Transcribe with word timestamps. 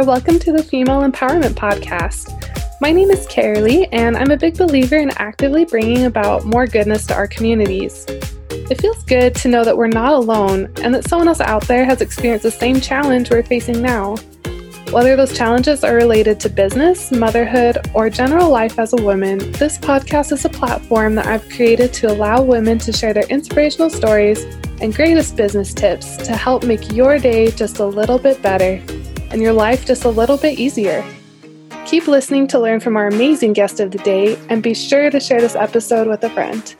there. 0.00 0.06
Welcome 0.06 0.38
to 0.40 0.52
the 0.52 0.62
Female 0.62 1.02
Empowerment 1.02 1.54
Podcast. 1.54 2.80
My 2.80 2.92
name 2.92 3.10
is 3.10 3.26
Carolee, 3.26 3.88
and 3.92 4.16
I'm 4.16 4.30
a 4.30 4.36
big 4.36 4.56
believer 4.56 4.96
in 4.96 5.10
actively 5.16 5.64
bringing 5.64 6.04
about 6.04 6.44
more 6.44 6.66
goodness 6.66 7.06
to 7.06 7.14
our 7.14 7.26
communities. 7.26 8.06
It 8.50 8.80
feels 8.80 9.02
good 9.04 9.34
to 9.36 9.48
know 9.48 9.64
that 9.64 9.76
we're 9.76 9.88
not 9.88 10.12
alone 10.12 10.72
and 10.82 10.94
that 10.94 11.08
someone 11.08 11.28
else 11.28 11.40
out 11.40 11.66
there 11.66 11.84
has 11.84 12.00
experienced 12.00 12.44
the 12.44 12.50
same 12.50 12.80
challenge 12.80 13.30
we're 13.30 13.42
facing 13.42 13.82
now. 13.82 14.16
Whether 14.90 15.16
those 15.16 15.36
challenges 15.36 15.84
are 15.84 15.94
related 15.94 16.40
to 16.40 16.48
business, 16.48 17.12
motherhood, 17.12 17.78
or 17.94 18.10
general 18.10 18.50
life 18.50 18.78
as 18.78 18.92
a 18.92 19.02
woman, 19.02 19.38
this 19.52 19.78
podcast 19.78 20.32
is 20.32 20.44
a 20.44 20.48
platform 20.48 21.14
that 21.16 21.26
I've 21.26 21.48
created 21.50 21.92
to 21.94 22.10
allow 22.10 22.42
women 22.42 22.78
to 22.78 22.92
share 22.92 23.12
their 23.12 23.28
inspirational 23.28 23.90
stories 23.90 24.44
and 24.80 24.94
greatest 24.94 25.36
business 25.36 25.74
tips 25.74 26.16
to 26.18 26.34
help 26.34 26.64
make 26.64 26.92
your 26.92 27.18
day 27.18 27.50
just 27.50 27.78
a 27.78 27.86
little 27.86 28.18
bit 28.18 28.40
better 28.42 28.82
and 29.30 29.40
your 29.40 29.52
life 29.52 29.86
just 29.86 30.04
a 30.04 30.08
little 30.08 30.36
bit 30.36 30.58
easier. 30.58 31.04
Keep 31.86 32.08
listening 32.08 32.46
to 32.48 32.58
learn 32.58 32.80
from 32.80 32.96
our 32.96 33.06
amazing 33.06 33.52
guest 33.52 33.80
of 33.80 33.90
the 33.90 33.98
day 33.98 34.36
and 34.48 34.62
be 34.62 34.74
sure 34.74 35.10
to 35.10 35.18
share 35.20 35.40
this 35.40 35.56
episode 35.56 36.06
with 36.06 36.22
a 36.24 36.30
friend. 36.30 36.76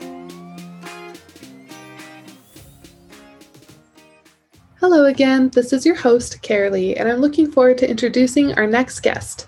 Hello 4.79 5.05
again, 5.05 5.51
this 5.51 5.73
is 5.73 5.85
your 5.85 5.95
host, 5.95 6.43
Carolee, 6.43 6.99
and 6.99 7.09
I'm 7.09 7.21
looking 7.21 7.51
forward 7.51 7.79
to 7.79 7.91
introducing 7.91 8.55
our 8.55 8.67
next 8.67 9.01
guest. 9.01 9.47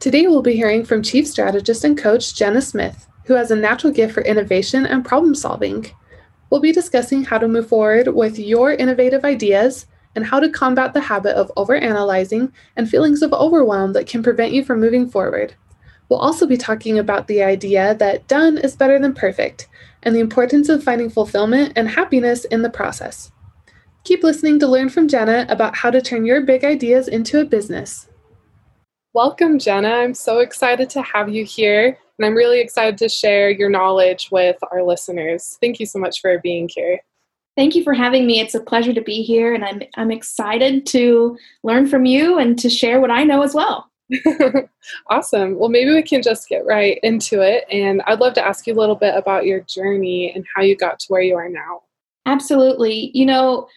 Today 0.00 0.26
we'll 0.26 0.42
be 0.42 0.56
hearing 0.56 0.84
from 0.84 1.02
Chief 1.02 1.26
Strategist 1.28 1.84
and 1.84 1.96
Coach 1.96 2.34
Jenna 2.34 2.60
Smith, 2.60 3.06
who 3.26 3.34
has 3.34 3.50
a 3.50 3.56
natural 3.56 3.92
gift 3.92 4.14
for 4.14 4.22
innovation 4.22 4.84
and 4.86 5.04
problem 5.04 5.34
solving. 5.34 5.86
We'll 6.50 6.60
be 6.60 6.72
discussing 6.72 7.22
how 7.22 7.38
to 7.38 7.48
move 7.48 7.68
forward 7.68 8.08
with 8.08 8.38
your 8.38 8.72
innovative 8.72 9.24
ideas 9.24 9.86
and 10.14 10.26
how 10.26 10.40
to 10.40 10.48
combat 10.48 10.94
the 10.94 11.00
habit 11.00 11.36
of 11.36 11.52
overanalyzing 11.56 12.52
and 12.76 12.88
feelings 12.88 13.22
of 13.22 13.32
overwhelm 13.32 13.92
that 13.92 14.06
can 14.06 14.22
prevent 14.22 14.52
you 14.52 14.64
from 14.64 14.80
moving 14.80 15.08
forward. 15.08 15.54
We'll 16.08 16.18
also 16.18 16.46
be 16.46 16.56
talking 16.56 16.98
about 16.98 17.26
the 17.26 17.42
idea 17.42 17.94
that 17.94 18.28
done 18.28 18.58
is 18.58 18.76
better 18.76 18.98
than 18.98 19.14
perfect 19.14 19.68
and 20.02 20.14
the 20.14 20.20
importance 20.20 20.68
of 20.68 20.82
finding 20.82 21.08
fulfillment 21.08 21.72
and 21.76 21.88
happiness 21.88 22.44
in 22.46 22.62
the 22.62 22.70
process. 22.70 23.32
Keep 24.04 24.24
listening 24.24 24.58
to 24.58 24.66
learn 24.66 24.88
from 24.88 25.08
Jenna 25.08 25.46
about 25.48 25.76
how 25.76 25.90
to 25.90 26.02
turn 26.02 26.24
your 26.24 26.42
big 26.42 26.64
ideas 26.64 27.08
into 27.08 27.40
a 27.40 27.44
business. 27.44 28.08
Welcome, 29.14 29.58
Jenna. 29.58 29.90
I'm 29.90 30.14
so 30.14 30.40
excited 30.40 30.90
to 30.90 31.02
have 31.02 31.28
you 31.28 31.44
here, 31.44 31.98
and 32.18 32.26
I'm 32.26 32.34
really 32.34 32.60
excited 32.60 32.98
to 32.98 33.08
share 33.08 33.50
your 33.50 33.70
knowledge 33.70 34.28
with 34.32 34.56
our 34.72 34.82
listeners. 34.82 35.56
Thank 35.60 35.78
you 35.78 35.86
so 35.86 35.98
much 35.98 36.20
for 36.20 36.38
being 36.40 36.68
here. 36.68 36.98
Thank 37.56 37.74
you 37.74 37.84
for 37.84 37.92
having 37.92 38.26
me. 38.26 38.40
It's 38.40 38.54
a 38.54 38.60
pleasure 38.60 38.94
to 38.94 39.02
be 39.02 39.22
here, 39.22 39.54
and 39.54 39.64
I'm 39.64 39.82
I'm 39.96 40.10
excited 40.10 40.86
to 40.86 41.36
learn 41.62 41.86
from 41.86 42.06
you 42.06 42.38
and 42.38 42.58
to 42.58 42.70
share 42.70 43.00
what 43.00 43.10
I 43.10 43.24
know 43.24 43.42
as 43.42 43.54
well. 43.54 43.90
awesome. 45.10 45.58
Well, 45.58 45.68
maybe 45.68 45.92
we 45.92 46.02
can 46.02 46.22
just 46.22 46.48
get 46.48 46.66
right 46.66 46.98
into 47.02 47.40
it. 47.40 47.64
And 47.70 48.02
I'd 48.06 48.20
love 48.20 48.34
to 48.34 48.46
ask 48.46 48.66
you 48.66 48.74
a 48.74 48.80
little 48.80 48.94
bit 48.94 49.14
about 49.14 49.46
your 49.46 49.60
journey 49.60 50.32
and 50.34 50.44
how 50.54 50.62
you 50.62 50.76
got 50.76 50.98
to 51.00 51.06
where 51.08 51.22
you 51.22 51.36
are 51.36 51.48
now. 51.48 51.82
Absolutely. 52.26 53.10
You 53.14 53.26
know, 53.26 53.68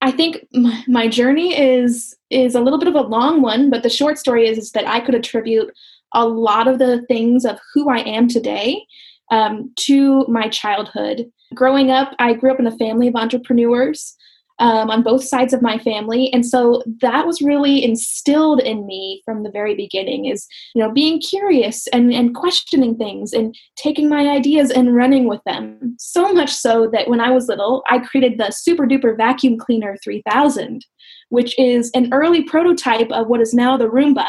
I 0.00 0.10
think 0.10 0.46
my, 0.52 0.84
my 0.86 1.08
journey 1.08 1.58
is 1.58 2.16
is 2.30 2.54
a 2.54 2.60
little 2.60 2.78
bit 2.78 2.88
of 2.88 2.94
a 2.94 3.00
long 3.00 3.42
one, 3.42 3.70
but 3.70 3.82
the 3.82 3.90
short 3.90 4.18
story 4.18 4.46
is, 4.46 4.58
is 4.58 4.72
that 4.72 4.86
I 4.86 5.00
could 5.00 5.14
attribute 5.14 5.72
a 6.12 6.26
lot 6.26 6.68
of 6.68 6.78
the 6.78 7.02
things 7.06 7.44
of 7.44 7.58
who 7.72 7.88
I 7.88 7.98
am 7.98 8.28
today 8.28 8.86
um, 9.30 9.72
to 9.76 10.26
my 10.28 10.48
childhood 10.48 11.26
growing 11.54 11.90
up, 11.90 12.14
I 12.18 12.34
grew 12.34 12.50
up 12.50 12.60
in 12.60 12.66
a 12.66 12.76
family 12.76 13.08
of 13.08 13.16
entrepreneurs 13.16 14.16
um, 14.60 14.88
on 14.88 15.02
both 15.02 15.24
sides 15.24 15.52
of 15.52 15.62
my 15.62 15.78
family, 15.78 16.32
and 16.32 16.46
so 16.46 16.82
that 17.00 17.26
was 17.26 17.42
really 17.42 17.82
instilled 17.82 18.60
in 18.60 18.86
me 18.86 19.20
from 19.24 19.42
the 19.42 19.50
very 19.50 19.74
beginning. 19.74 20.26
Is 20.26 20.46
you 20.74 20.82
know 20.82 20.92
being 20.92 21.20
curious 21.20 21.88
and 21.88 22.12
and 22.12 22.36
questioning 22.36 22.96
things 22.96 23.32
and 23.32 23.54
taking 23.74 24.08
my 24.08 24.28
ideas 24.28 24.70
and 24.70 24.94
running 24.94 25.26
with 25.26 25.40
them. 25.44 25.96
So 25.98 26.32
much 26.32 26.52
so 26.52 26.88
that 26.92 27.08
when 27.08 27.20
I 27.20 27.30
was 27.30 27.48
little, 27.48 27.82
I 27.88 27.98
created 27.98 28.38
the 28.38 28.52
Super 28.52 28.86
Duper 28.86 29.16
Vacuum 29.16 29.58
Cleaner 29.58 29.96
3000, 30.04 30.84
which 31.30 31.58
is 31.58 31.90
an 31.94 32.12
early 32.12 32.44
prototype 32.44 33.10
of 33.10 33.26
what 33.26 33.40
is 33.40 33.54
now 33.54 33.76
the 33.76 33.88
Roomba 33.88 34.26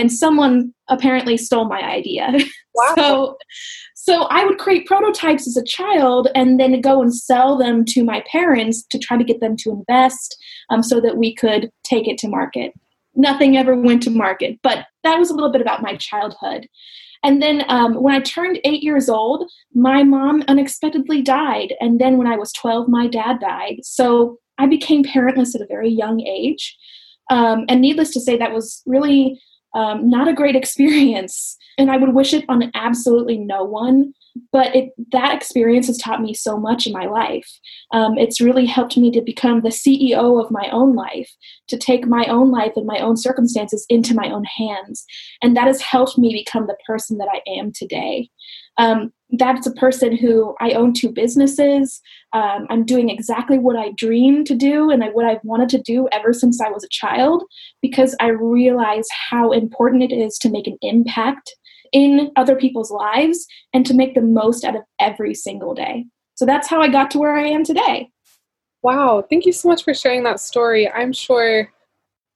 and 0.00 0.10
someone 0.10 0.72
apparently 0.88 1.36
stole 1.36 1.66
my 1.66 1.82
idea. 1.82 2.32
Wow. 2.72 2.94
so 2.96 3.36
so 4.02 4.22
I 4.30 4.46
would 4.46 4.56
create 4.56 4.86
prototypes 4.86 5.46
as 5.46 5.58
a 5.58 5.62
child 5.62 6.28
and 6.34 6.58
then 6.58 6.80
go 6.80 7.02
and 7.02 7.14
sell 7.14 7.58
them 7.58 7.84
to 7.88 8.02
my 8.02 8.24
parents 8.32 8.82
to 8.84 8.98
try 8.98 9.18
to 9.18 9.24
get 9.24 9.40
them 9.40 9.56
to 9.58 9.72
invest 9.72 10.42
um, 10.70 10.82
so 10.82 11.02
that 11.02 11.18
we 11.18 11.34
could 11.34 11.70
take 11.84 12.08
it 12.08 12.16
to 12.18 12.28
market. 12.28 12.72
Nothing 13.14 13.58
ever 13.58 13.76
went 13.76 14.02
to 14.04 14.10
market, 14.10 14.58
but 14.62 14.86
that 15.04 15.18
was 15.18 15.28
a 15.28 15.34
little 15.34 15.52
bit 15.52 15.60
about 15.60 15.82
my 15.82 15.96
childhood. 15.96 16.66
And 17.22 17.42
then 17.42 17.62
um, 17.68 18.02
when 18.02 18.14
I 18.14 18.20
turned 18.20 18.58
eight 18.64 18.82
years 18.82 19.10
old, 19.10 19.50
my 19.74 20.02
mom 20.02 20.44
unexpectedly 20.48 21.20
died. 21.20 21.74
And 21.78 22.00
then 22.00 22.16
when 22.16 22.26
I 22.26 22.36
was 22.36 22.54
12, 22.54 22.88
my 22.88 23.06
dad 23.06 23.38
died. 23.38 23.80
So 23.82 24.38
I 24.56 24.64
became 24.64 25.04
parentless 25.04 25.54
at 25.54 25.60
a 25.60 25.66
very 25.66 25.90
young 25.90 26.22
age. 26.22 26.74
Um, 27.28 27.66
and 27.68 27.82
needless 27.82 28.12
to 28.12 28.20
say, 28.20 28.38
that 28.38 28.54
was 28.54 28.82
really 28.86 29.38
um, 29.74 30.08
not 30.08 30.28
a 30.28 30.34
great 30.34 30.56
experience. 30.56 31.56
And 31.78 31.90
i 31.90 31.96
would 31.96 32.14
wish 32.14 32.34
it 32.34 32.44
on 32.48 32.70
absolutely 32.74 33.38
no 33.38 33.64
one 33.64 34.12
but 34.52 34.74
it, 34.74 34.90
that 35.12 35.34
experience 35.34 35.86
has 35.86 35.98
taught 35.98 36.22
me 36.22 36.34
so 36.34 36.56
much 36.56 36.86
in 36.86 36.92
my 36.92 37.06
life. 37.06 37.48
Um, 37.92 38.16
it's 38.18 38.40
really 38.40 38.66
helped 38.66 38.96
me 38.96 39.10
to 39.12 39.20
become 39.20 39.62
the 39.62 39.70
ceo 39.70 40.42
of 40.42 40.50
my 40.50 40.68
own 40.70 40.94
life 40.94 41.30
to 41.68 41.76
take 41.76 42.06
my 42.06 42.24
own 42.26 42.50
life 42.50 42.72
and 42.76 42.86
my 42.86 42.98
own 42.98 43.16
circumstances 43.16 43.84
into 43.88 44.14
my 44.14 44.30
own 44.30 44.44
hands. 44.44 45.04
And 45.42 45.56
that 45.56 45.66
has 45.66 45.80
helped 45.80 46.18
me 46.18 46.32
become 46.32 46.66
the 46.66 46.76
person 46.86 47.18
that 47.18 47.28
i 47.32 47.40
am 47.48 47.72
today 47.72 48.30
um, 48.80 49.12
that's 49.32 49.66
a 49.66 49.72
person 49.72 50.16
who 50.16 50.56
I 50.58 50.72
own 50.72 50.94
two 50.94 51.10
businesses. 51.10 52.00
Um, 52.32 52.66
I'm 52.70 52.84
doing 52.84 53.10
exactly 53.10 53.58
what 53.58 53.76
I 53.76 53.92
dreamed 53.96 54.46
to 54.46 54.54
do 54.54 54.90
and 54.90 55.04
what 55.12 55.26
I've 55.26 55.44
wanted 55.44 55.68
to 55.70 55.82
do 55.82 56.08
ever 56.12 56.32
since 56.32 56.60
I 56.60 56.70
was 56.70 56.82
a 56.82 56.88
child 56.88 57.44
because 57.82 58.16
I 58.20 58.28
realize 58.28 59.06
how 59.30 59.52
important 59.52 60.02
it 60.02 60.12
is 60.12 60.38
to 60.38 60.50
make 60.50 60.66
an 60.66 60.78
impact 60.80 61.54
in 61.92 62.30
other 62.36 62.56
people's 62.56 62.90
lives 62.90 63.46
and 63.74 63.84
to 63.84 63.94
make 63.94 64.14
the 64.14 64.22
most 64.22 64.64
out 64.64 64.76
of 64.76 64.82
every 64.98 65.34
single 65.34 65.74
day. 65.74 66.06
So 66.34 66.46
that's 66.46 66.68
how 66.68 66.80
I 66.80 66.88
got 66.88 67.10
to 67.12 67.18
where 67.18 67.36
I 67.36 67.46
am 67.46 67.64
today. 67.64 68.08
Wow. 68.82 69.26
Thank 69.28 69.44
you 69.44 69.52
so 69.52 69.68
much 69.68 69.84
for 69.84 69.92
sharing 69.92 70.22
that 70.24 70.40
story. 70.40 70.90
I'm 70.90 71.12
sure 71.12 71.70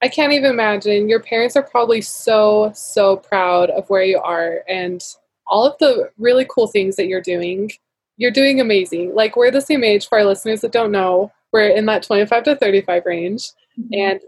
I 0.03 0.09
can't 0.09 0.33
even 0.33 0.51
imagine. 0.51 1.09
Your 1.09 1.21
parents 1.21 1.55
are 1.55 1.63
probably 1.63 2.01
so, 2.01 2.71
so 2.75 3.17
proud 3.17 3.71
of 3.71 3.89
where 3.89 4.03
you 4.03 4.19
are 4.19 4.63
and 4.69 5.01
all 5.47 5.65
of 5.65 5.77
the 5.79 6.09
really 6.17 6.45
cool 6.49 6.67
things 6.67 6.95
that 6.95 7.07
you're 7.07 7.21
doing. 7.21 7.71
You're 8.17 8.31
doing 8.31 8.61
amazing. 8.61 9.13
Like, 9.13 9.35
we're 9.35 9.51
the 9.51 9.61
same 9.61 9.83
age 9.83 10.07
for 10.07 10.17
our 10.17 10.25
listeners 10.25 10.61
that 10.61 10.71
don't 10.71 10.91
know. 10.91 11.31
We're 11.51 11.67
in 11.67 11.85
that 11.87 12.03
25 12.03 12.43
to 12.43 12.55
35 12.55 13.05
range. 13.05 13.51
Mm-hmm. 13.79 13.93
And 13.93 14.19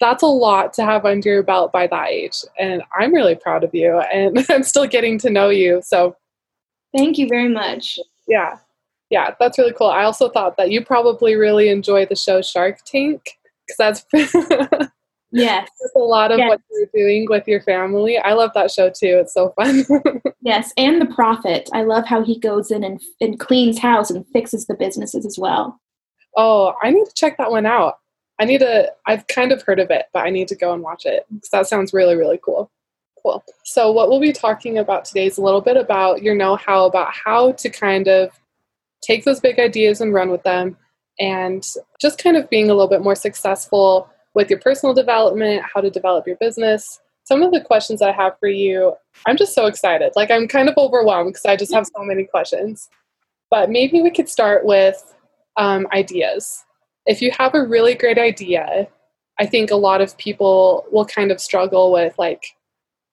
that's 0.00 0.22
a 0.22 0.26
lot 0.26 0.72
to 0.74 0.84
have 0.84 1.04
under 1.04 1.28
your 1.28 1.42
belt 1.42 1.72
by 1.72 1.86
that 1.86 2.08
age. 2.08 2.36
And 2.58 2.82
I'm 2.98 3.14
really 3.14 3.34
proud 3.34 3.64
of 3.64 3.74
you. 3.74 3.98
And 4.12 4.44
I'm 4.50 4.62
still 4.62 4.86
getting 4.86 5.18
to 5.18 5.30
know 5.30 5.50
you. 5.50 5.80
So, 5.84 6.16
thank 6.96 7.18
you 7.18 7.28
very 7.28 7.48
much. 7.48 7.98
Yeah. 8.26 8.58
Yeah, 9.10 9.34
that's 9.38 9.58
really 9.58 9.72
cool. 9.72 9.88
I 9.88 10.04
also 10.04 10.28
thought 10.28 10.56
that 10.56 10.70
you 10.70 10.84
probably 10.84 11.36
really 11.36 11.68
enjoy 11.68 12.06
the 12.06 12.16
show 12.16 12.42
Shark 12.42 12.78
Tank 12.84 13.38
because 13.66 14.04
that's 14.10 14.88
Yes. 15.34 15.68
a 15.96 15.98
lot 15.98 16.30
of 16.30 16.38
yes. 16.38 16.48
what 16.48 16.60
you're 16.70 16.88
doing 16.94 17.26
with 17.28 17.48
your 17.48 17.60
family. 17.60 18.18
I 18.18 18.34
love 18.34 18.52
that 18.54 18.70
show 18.70 18.88
too. 18.88 19.18
It's 19.20 19.34
so 19.34 19.52
fun. 19.56 19.84
yes, 20.42 20.72
and 20.76 21.00
The 21.00 21.06
Profit. 21.06 21.68
I 21.72 21.82
love 21.82 22.06
how 22.06 22.22
he 22.22 22.38
goes 22.38 22.70
in 22.70 22.84
and, 22.84 23.00
and 23.20 23.38
cleans 23.40 23.78
house 23.78 24.10
and 24.10 24.24
fixes 24.32 24.66
the 24.66 24.74
businesses 24.74 25.26
as 25.26 25.36
well. 25.38 25.80
Oh, 26.36 26.74
I 26.82 26.90
need 26.90 27.06
to 27.06 27.14
check 27.14 27.36
that 27.38 27.50
one 27.50 27.66
out. 27.66 27.98
I 28.40 28.44
need 28.44 28.58
to, 28.58 28.92
I've 29.06 29.26
kind 29.26 29.52
of 29.52 29.62
heard 29.62 29.80
of 29.80 29.90
it, 29.90 30.06
but 30.12 30.20
I 30.20 30.30
need 30.30 30.48
to 30.48 30.56
go 30.56 30.72
and 30.72 30.82
watch 30.82 31.04
it 31.04 31.26
because 31.32 31.50
that 31.50 31.66
sounds 31.66 31.92
really, 31.92 32.16
really 32.16 32.38
cool. 32.42 32.70
Cool. 33.22 33.42
So, 33.64 33.90
what 33.90 34.08
we'll 34.08 34.20
be 34.20 34.32
talking 34.32 34.78
about 34.78 35.04
today 35.04 35.26
is 35.26 35.38
a 35.38 35.42
little 35.42 35.62
bit 35.62 35.76
about 35.76 36.22
your 36.22 36.34
know 36.34 36.56
how, 36.56 36.84
about 36.84 37.12
how 37.12 37.52
to 37.52 37.70
kind 37.70 38.06
of 38.06 38.30
take 39.02 39.24
those 39.24 39.40
big 39.40 39.58
ideas 39.58 40.00
and 40.00 40.12
run 40.12 40.30
with 40.30 40.42
them, 40.42 40.76
and 41.18 41.64
just 42.00 42.22
kind 42.22 42.36
of 42.36 42.50
being 42.50 42.66
a 42.66 42.74
little 42.74 42.88
bit 42.88 43.02
more 43.02 43.14
successful 43.14 44.10
with 44.34 44.50
your 44.50 44.58
personal 44.58 44.94
development, 44.94 45.62
how 45.72 45.80
to 45.80 45.90
develop 45.90 46.26
your 46.26 46.36
business. 46.36 47.00
Some 47.24 47.42
of 47.42 47.52
the 47.52 47.60
questions 47.60 48.02
I 48.02 48.12
have 48.12 48.38
for 48.38 48.48
you, 48.48 48.94
I'm 49.26 49.36
just 49.36 49.54
so 49.54 49.66
excited. 49.66 50.12
Like, 50.14 50.30
I'm 50.30 50.46
kind 50.46 50.68
of 50.68 50.76
overwhelmed 50.76 51.30
because 51.30 51.46
I 51.46 51.56
just 51.56 51.72
have 51.72 51.86
so 51.86 52.02
many 52.02 52.24
questions. 52.24 52.90
But 53.50 53.70
maybe 53.70 54.02
we 54.02 54.10
could 54.10 54.28
start 54.28 54.64
with 54.64 55.14
um, 55.56 55.86
ideas. 55.92 56.64
If 57.06 57.22
you 57.22 57.30
have 57.38 57.54
a 57.54 57.64
really 57.64 57.94
great 57.94 58.18
idea, 58.18 58.88
I 59.38 59.46
think 59.46 59.70
a 59.70 59.76
lot 59.76 60.00
of 60.00 60.16
people 60.18 60.86
will 60.90 61.04
kind 61.04 61.30
of 61.30 61.40
struggle 61.40 61.92
with 61.92 62.14
like 62.18 62.44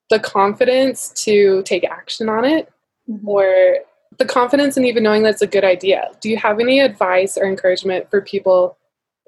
the 0.09 0.19
confidence 0.19 1.09
to 1.23 1.63
take 1.63 1.83
action 1.83 2.29
on 2.29 2.45
it 2.45 2.71
mm-hmm. 3.09 3.27
or 3.27 3.77
the 4.17 4.25
confidence 4.25 4.77
in 4.77 4.85
even 4.85 5.03
knowing 5.03 5.23
that's 5.23 5.41
a 5.41 5.47
good 5.47 5.63
idea. 5.63 6.09
Do 6.19 6.29
you 6.29 6.37
have 6.37 6.59
any 6.59 6.79
advice 6.79 7.37
or 7.37 7.45
encouragement 7.45 8.09
for 8.09 8.21
people 8.21 8.77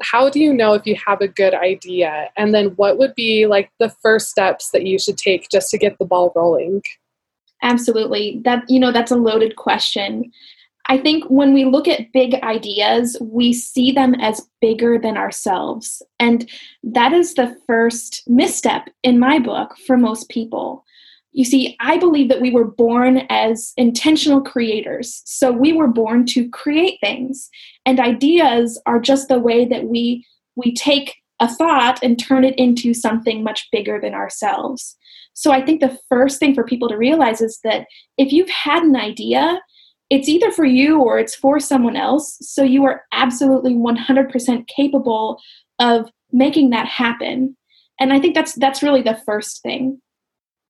how 0.03 0.29
do 0.29 0.39
you 0.39 0.53
know 0.53 0.73
if 0.73 0.85
you 0.85 0.95
have 1.07 1.21
a 1.21 1.27
good 1.27 1.53
idea? 1.53 2.29
And 2.37 2.53
then 2.53 2.67
what 2.75 2.97
would 2.97 3.15
be 3.15 3.47
like 3.47 3.71
the 3.79 3.89
first 4.01 4.29
steps 4.29 4.71
that 4.71 4.85
you 4.85 4.99
should 4.99 5.17
take 5.17 5.49
just 5.49 5.69
to 5.71 5.77
get 5.77 5.97
the 5.97 6.05
ball 6.05 6.31
rolling? 6.35 6.81
Absolutely. 7.61 8.41
That 8.43 8.63
you 8.69 8.79
know 8.79 8.91
that's 8.91 9.11
a 9.11 9.15
loaded 9.15 9.55
question. 9.55 10.31
I 10.87 10.97
think 10.97 11.23
when 11.25 11.53
we 11.53 11.63
look 11.63 11.87
at 11.87 12.11
big 12.11 12.35
ideas, 12.43 13.15
we 13.21 13.53
see 13.53 13.91
them 13.91 14.15
as 14.15 14.49
bigger 14.59 14.99
than 14.99 15.17
ourselves. 15.17 16.01
And 16.19 16.49
that 16.83 17.13
is 17.13 17.35
the 17.35 17.55
first 17.65 18.23
misstep 18.27 18.89
in 19.01 19.17
my 19.17 19.39
book 19.39 19.77
for 19.87 19.95
most 19.95 20.27
people. 20.29 20.83
You 21.31 21.45
see, 21.45 21.75
I 21.79 21.97
believe 21.97 22.29
that 22.29 22.41
we 22.41 22.51
were 22.51 22.67
born 22.67 23.25
as 23.29 23.73
intentional 23.77 24.41
creators. 24.41 25.23
So 25.25 25.51
we 25.51 25.73
were 25.73 25.87
born 25.87 26.25
to 26.27 26.49
create 26.49 26.99
things. 27.01 27.49
And 27.85 27.99
ideas 27.99 28.81
are 28.85 28.99
just 28.99 29.27
the 29.27 29.39
way 29.39 29.65
that 29.65 29.85
we 29.85 30.25
we 30.55 30.73
take 30.73 31.15
a 31.39 31.47
thought 31.47 31.99
and 32.03 32.19
turn 32.19 32.43
it 32.43 32.57
into 32.57 32.93
something 32.93 33.43
much 33.43 33.67
bigger 33.71 33.99
than 33.99 34.13
ourselves. 34.13 34.95
So 35.33 35.51
I 35.51 35.61
think 35.61 35.81
the 35.81 35.97
first 36.09 36.39
thing 36.39 36.53
for 36.53 36.63
people 36.63 36.87
to 36.89 36.97
realize 36.97 37.41
is 37.41 37.59
that 37.63 37.87
if 38.17 38.31
you've 38.31 38.49
had 38.49 38.83
an 38.83 38.95
idea, 38.95 39.59
it's 40.09 40.29
either 40.29 40.51
for 40.51 40.65
you 40.65 41.01
or 41.01 41.17
it's 41.17 41.33
for 41.33 41.59
someone 41.59 41.95
else. 41.95 42.37
So 42.41 42.63
you 42.63 42.85
are 42.85 43.03
absolutely 43.11 43.73
100% 43.73 44.67
capable 44.67 45.39
of 45.79 46.09
making 46.31 46.69
that 46.69 46.87
happen. 46.87 47.57
And 47.99 48.13
I 48.13 48.19
think 48.19 48.35
that's 48.35 48.53
that's 48.53 48.83
really 48.83 49.01
the 49.01 49.19
first 49.25 49.61
thing. 49.63 49.99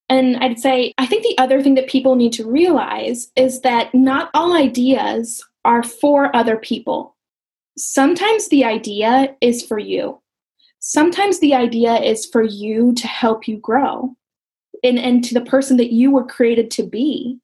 And 0.10 0.38
I'd 0.38 0.60
say, 0.60 0.94
I 0.98 1.06
think 1.06 1.24
the 1.24 1.38
other 1.38 1.62
thing 1.62 1.76
that 1.76 1.88
people 1.88 2.16
need 2.16 2.34
to 2.34 2.50
realize 2.50 3.32
is 3.36 3.62
that 3.62 3.94
not 3.94 4.30
all 4.34 4.56
ideas 4.56 5.44
are 5.66 5.84
for 5.84 6.36
other 6.36 6.58
people. 6.58 7.16
Sometimes 7.78 8.50
the 8.50 8.64
idea 8.64 9.36
is 9.42 9.66
for 9.66 9.80
you. 9.80 10.22
Sometimes 10.80 11.40
the 11.40 11.54
idea 11.54 11.96
is 11.96 12.26
for 12.26 12.44
you 12.44 12.94
to 12.96 13.08
help 13.08 13.48
you 13.48 13.58
grow 13.58 14.16
and, 14.84 15.00
and 15.00 15.24
to 15.24 15.34
the 15.34 15.46
person 15.46 15.78
that 15.78 15.94
you 15.94 16.12
were 16.12 16.26
created 16.26 16.70
to 16.72 16.84
be. 16.84 17.40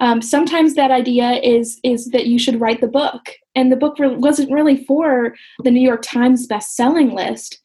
Um, 0.00 0.22
sometimes 0.22 0.74
that 0.74 0.92
idea 0.92 1.40
is 1.42 1.80
is 1.82 2.10
that 2.10 2.26
you 2.26 2.38
should 2.38 2.60
write 2.60 2.80
the 2.80 2.86
book, 2.86 3.30
and 3.56 3.72
the 3.72 3.76
book 3.76 3.98
re- 3.98 4.14
wasn't 4.14 4.52
really 4.52 4.84
for 4.84 5.34
the 5.64 5.72
New 5.72 5.80
York 5.80 6.02
Times 6.02 6.46
best-selling 6.46 7.16
list 7.16 7.58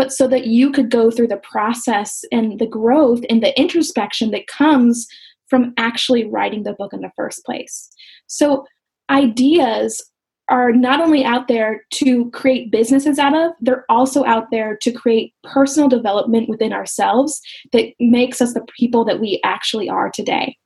but 0.00 0.10
so 0.10 0.26
that 0.26 0.46
you 0.46 0.72
could 0.72 0.90
go 0.90 1.10
through 1.10 1.26
the 1.26 1.36
process 1.36 2.24
and 2.32 2.58
the 2.58 2.66
growth 2.66 3.20
and 3.28 3.42
the 3.42 3.54
introspection 3.60 4.30
that 4.30 4.46
comes 4.46 5.06
from 5.48 5.74
actually 5.76 6.24
writing 6.24 6.62
the 6.62 6.72
book 6.72 6.94
in 6.94 7.02
the 7.02 7.12
first 7.16 7.44
place. 7.44 7.90
So, 8.26 8.64
ideas 9.10 10.02
are 10.48 10.72
not 10.72 11.00
only 11.00 11.24
out 11.24 11.46
there 11.46 11.84
to 11.90 12.28
create 12.30 12.72
businesses 12.72 13.18
out 13.18 13.36
of, 13.36 13.52
they're 13.60 13.84
also 13.88 14.24
out 14.24 14.50
there 14.50 14.76
to 14.82 14.90
create 14.90 15.32
personal 15.44 15.88
development 15.88 16.48
within 16.48 16.72
ourselves 16.72 17.40
that 17.72 17.92
makes 18.00 18.40
us 18.40 18.52
the 18.52 18.64
people 18.76 19.04
that 19.04 19.20
we 19.20 19.40
actually 19.44 19.88
are 19.88 20.10
today. 20.10 20.56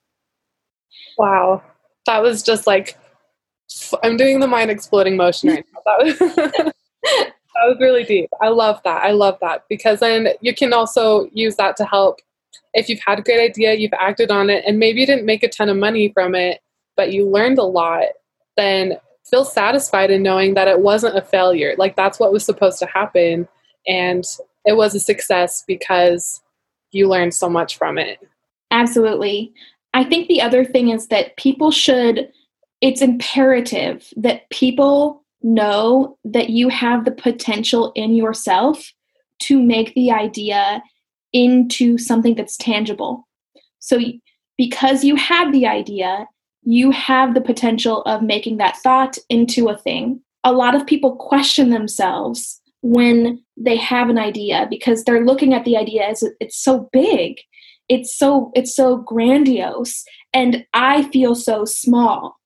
Wow. 1.18 1.62
That 2.06 2.22
was 2.22 2.42
just 2.42 2.66
like, 2.66 2.98
I'm 4.02 4.16
doing 4.16 4.40
the 4.40 4.46
mind 4.46 4.70
exploding 4.70 5.16
motion 5.16 5.50
right 5.50 5.64
now. 5.74 5.80
That 5.84 6.04
was 6.04 6.72
That 7.54 7.68
was 7.68 7.76
really 7.78 8.04
deep. 8.04 8.30
I 8.42 8.48
love 8.48 8.80
that. 8.84 9.04
I 9.04 9.12
love 9.12 9.38
that 9.40 9.64
because 9.68 10.00
then 10.00 10.28
you 10.40 10.54
can 10.54 10.72
also 10.72 11.28
use 11.32 11.56
that 11.56 11.76
to 11.76 11.84
help 11.84 12.20
if 12.72 12.88
you've 12.88 13.00
had 13.06 13.20
a 13.20 13.22
great 13.22 13.40
idea, 13.40 13.74
you've 13.74 13.92
acted 13.92 14.30
on 14.30 14.50
it, 14.50 14.64
and 14.66 14.78
maybe 14.78 15.00
you 15.00 15.06
didn't 15.06 15.24
make 15.24 15.42
a 15.42 15.48
ton 15.48 15.68
of 15.68 15.76
money 15.76 16.10
from 16.12 16.34
it, 16.34 16.60
but 16.96 17.12
you 17.12 17.28
learned 17.28 17.58
a 17.58 17.64
lot, 17.64 18.04
then 18.56 18.98
feel 19.24 19.44
satisfied 19.44 20.10
in 20.10 20.22
knowing 20.22 20.54
that 20.54 20.68
it 20.68 20.80
wasn't 20.80 21.16
a 21.16 21.22
failure. 21.22 21.74
Like 21.78 21.96
that's 21.96 22.20
what 22.20 22.32
was 22.32 22.44
supposed 22.44 22.78
to 22.80 22.86
happen. 22.86 23.48
And 23.86 24.24
it 24.64 24.76
was 24.76 24.94
a 24.94 25.00
success 25.00 25.64
because 25.66 26.40
you 26.92 27.08
learned 27.08 27.34
so 27.34 27.48
much 27.48 27.76
from 27.76 27.98
it. 27.98 28.18
Absolutely. 28.70 29.52
I 29.92 30.04
think 30.04 30.28
the 30.28 30.42
other 30.42 30.64
thing 30.64 30.90
is 30.90 31.08
that 31.08 31.36
people 31.36 31.70
should, 31.70 32.28
it's 32.80 33.02
imperative 33.02 34.12
that 34.16 34.48
people 34.50 35.24
know 35.42 36.18
that 36.24 36.50
you 36.50 36.68
have 36.68 37.04
the 37.04 37.12
potential 37.12 37.92
in 37.94 38.14
yourself 38.14 38.92
to 39.40 39.62
make 39.62 39.94
the 39.94 40.10
idea 40.10 40.82
into 41.32 41.98
something 41.98 42.34
that's 42.34 42.56
tangible. 42.56 43.26
So, 43.78 44.00
because 44.56 45.04
you 45.04 45.16
have 45.16 45.52
the 45.52 45.66
idea, 45.66 46.26
you 46.64 46.90
have 46.90 47.34
the 47.34 47.40
potential 47.40 48.02
of 48.02 48.22
making 48.22 48.56
that 48.58 48.76
thought 48.78 49.18
into 49.28 49.68
a 49.68 49.76
thing. 49.78 50.20
A 50.44 50.52
lot 50.52 50.74
of 50.74 50.86
people 50.86 51.16
question 51.16 51.70
themselves 51.70 52.60
when 52.82 53.42
they 53.56 53.76
have 53.76 54.10
an 54.10 54.18
idea 54.18 54.66
because 54.68 55.04
they're 55.04 55.24
looking 55.24 55.54
at 55.54 55.64
the 55.64 55.76
idea 55.76 56.06
as 56.06 56.22
it's 56.38 56.62
so 56.62 56.88
big 56.92 57.36
it's 57.88 58.16
so 58.16 58.50
it's 58.54 58.74
so 58.74 58.98
grandiose 58.98 60.04
and 60.32 60.66
i 60.74 61.02
feel 61.04 61.34
so 61.34 61.64
small 61.64 62.38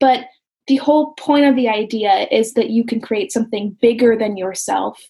but 0.00 0.26
the 0.66 0.76
whole 0.76 1.14
point 1.14 1.46
of 1.46 1.56
the 1.56 1.68
idea 1.68 2.26
is 2.30 2.52
that 2.52 2.68
you 2.68 2.84
can 2.84 3.00
create 3.00 3.32
something 3.32 3.76
bigger 3.80 4.14
than 4.14 4.36
yourself 4.36 5.00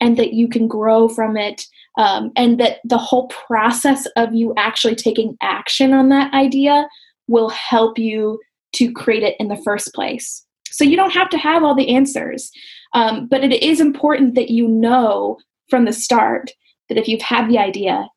and 0.00 0.16
that 0.16 0.32
you 0.32 0.48
can 0.48 0.66
grow 0.66 1.08
from 1.08 1.36
it 1.36 1.64
um, 1.96 2.32
and 2.34 2.58
that 2.58 2.78
the 2.82 2.98
whole 2.98 3.28
process 3.28 4.06
of 4.16 4.34
you 4.34 4.52
actually 4.56 4.96
taking 4.96 5.36
action 5.40 5.92
on 5.92 6.08
that 6.08 6.34
idea 6.34 6.88
will 7.28 7.48
help 7.48 7.98
you 7.98 8.40
to 8.72 8.92
create 8.92 9.22
it 9.22 9.36
in 9.38 9.48
the 9.48 9.60
first 9.64 9.92
place 9.94 10.44
so 10.70 10.84
you 10.84 10.96
don't 10.96 11.12
have 11.12 11.28
to 11.30 11.38
have 11.38 11.62
all 11.62 11.74
the 11.74 11.94
answers 11.94 12.50
um, 12.94 13.26
but 13.26 13.42
it 13.42 13.62
is 13.62 13.80
important 13.80 14.34
that 14.34 14.50
you 14.50 14.68
know 14.68 15.38
from 15.68 15.84
the 15.84 15.92
start 15.92 16.50
that 16.88 16.98
if 16.98 17.08
you've 17.08 17.22
had 17.22 17.48
the 17.48 17.58
idea 17.58 18.08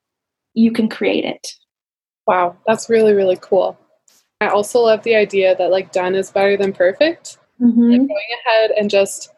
you 0.54 0.71
can 0.71 0.89
create 0.89 1.24
it 1.24 1.48
wow 2.25 2.56
that's 2.65 2.89
really 2.89 3.13
really 3.13 3.38
cool 3.42 3.77
I 4.39 4.48
also 4.48 4.81
love 4.81 5.04
the 5.04 5.15
idea 5.15 5.56
that 5.56 5.71
like 5.71 5.92
done 5.92 6.15
is 6.15 6.31
better 6.31 6.57
than 6.57 6.74
perfect. 6.74 7.38
Mm-hmm. 7.62 7.92
And 7.92 8.07
going 8.07 8.25
ahead 8.45 8.71
and 8.71 8.89
just 8.89 9.33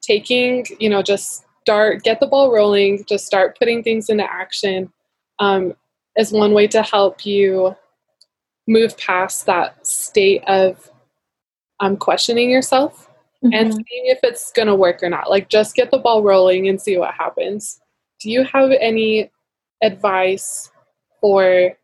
taking, 0.00 0.64
you 0.78 0.88
know, 0.88 1.02
just 1.02 1.44
start, 1.62 2.04
get 2.04 2.20
the 2.20 2.26
ball 2.26 2.52
rolling, 2.52 3.04
just 3.08 3.26
start 3.26 3.58
putting 3.58 3.82
things 3.82 4.08
into 4.08 4.30
action 4.30 4.92
um, 5.40 5.74
is 6.16 6.30
one 6.30 6.52
way 6.52 6.68
to 6.68 6.82
help 6.82 7.26
you 7.26 7.74
move 8.66 8.96
past 8.98 9.46
that 9.46 9.86
state 9.86 10.42
of 10.46 10.90
um, 11.80 11.96
questioning 11.96 12.50
yourself 12.50 13.10
mm-hmm. 13.44 13.52
and 13.52 13.72
seeing 13.72 14.06
if 14.06 14.18
it's 14.22 14.52
going 14.52 14.68
to 14.68 14.74
work 14.74 15.02
or 15.02 15.10
not. 15.10 15.30
Like, 15.30 15.48
just 15.48 15.74
get 15.74 15.90
the 15.90 15.98
ball 15.98 16.22
rolling 16.22 16.68
and 16.68 16.80
see 16.80 16.96
what 16.96 17.14
happens. 17.14 17.80
Do 18.20 18.30
you 18.30 18.44
have 18.44 18.70
any 18.80 19.30
advice 19.82 20.70
for 21.20 21.76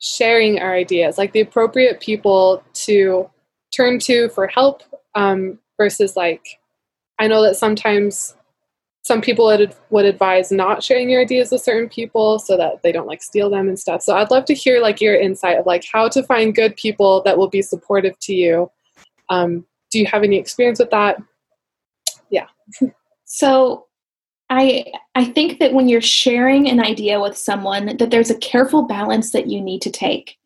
sharing 0.00 0.58
our 0.58 0.74
ideas, 0.74 1.16
like 1.16 1.32
the 1.32 1.40
appropriate 1.40 2.00
people 2.00 2.62
to 2.74 3.28
turn 3.74 3.98
to 3.98 4.28
for 4.28 4.46
help 4.46 4.82
um, 5.14 5.58
versus 5.78 6.14
like, 6.14 6.60
I 7.18 7.26
know 7.26 7.42
that 7.42 7.56
sometimes 7.56 8.34
some 9.04 9.20
people 9.20 9.44
would, 9.44 9.74
would 9.90 10.06
advise 10.06 10.50
not 10.50 10.82
sharing 10.82 11.10
your 11.10 11.20
ideas 11.20 11.50
with 11.50 11.60
certain 11.60 11.90
people 11.90 12.38
so 12.38 12.56
that 12.56 12.82
they 12.82 12.90
don't 12.90 13.06
like 13.06 13.22
steal 13.22 13.50
them 13.50 13.68
and 13.68 13.78
stuff. 13.78 14.00
So 14.00 14.16
I'd 14.16 14.30
love 14.30 14.46
to 14.46 14.54
hear 14.54 14.80
like 14.80 14.98
your 14.98 15.14
insight 15.14 15.58
of 15.58 15.66
like 15.66 15.84
how 15.92 16.08
to 16.08 16.22
find 16.22 16.54
good 16.54 16.74
people 16.76 17.22
that 17.24 17.36
will 17.36 17.50
be 17.50 17.60
supportive 17.60 18.18
to 18.20 18.34
you. 18.34 18.70
Um, 19.28 19.66
do 19.90 19.98
you 19.98 20.06
have 20.06 20.22
any 20.22 20.38
experience 20.38 20.78
with 20.78 20.88
that? 20.90 21.18
Yeah. 22.30 22.46
so 23.26 23.86
I 24.48 24.86
I 25.14 25.26
think 25.26 25.58
that 25.58 25.74
when 25.74 25.86
you're 25.88 26.00
sharing 26.00 26.68
an 26.68 26.80
idea 26.80 27.20
with 27.20 27.36
someone, 27.36 27.96
that 27.98 28.10
there's 28.10 28.30
a 28.30 28.38
careful 28.38 28.82
balance 28.82 29.32
that 29.32 29.48
you 29.48 29.60
need 29.60 29.82
to 29.82 29.90
take. 29.90 30.38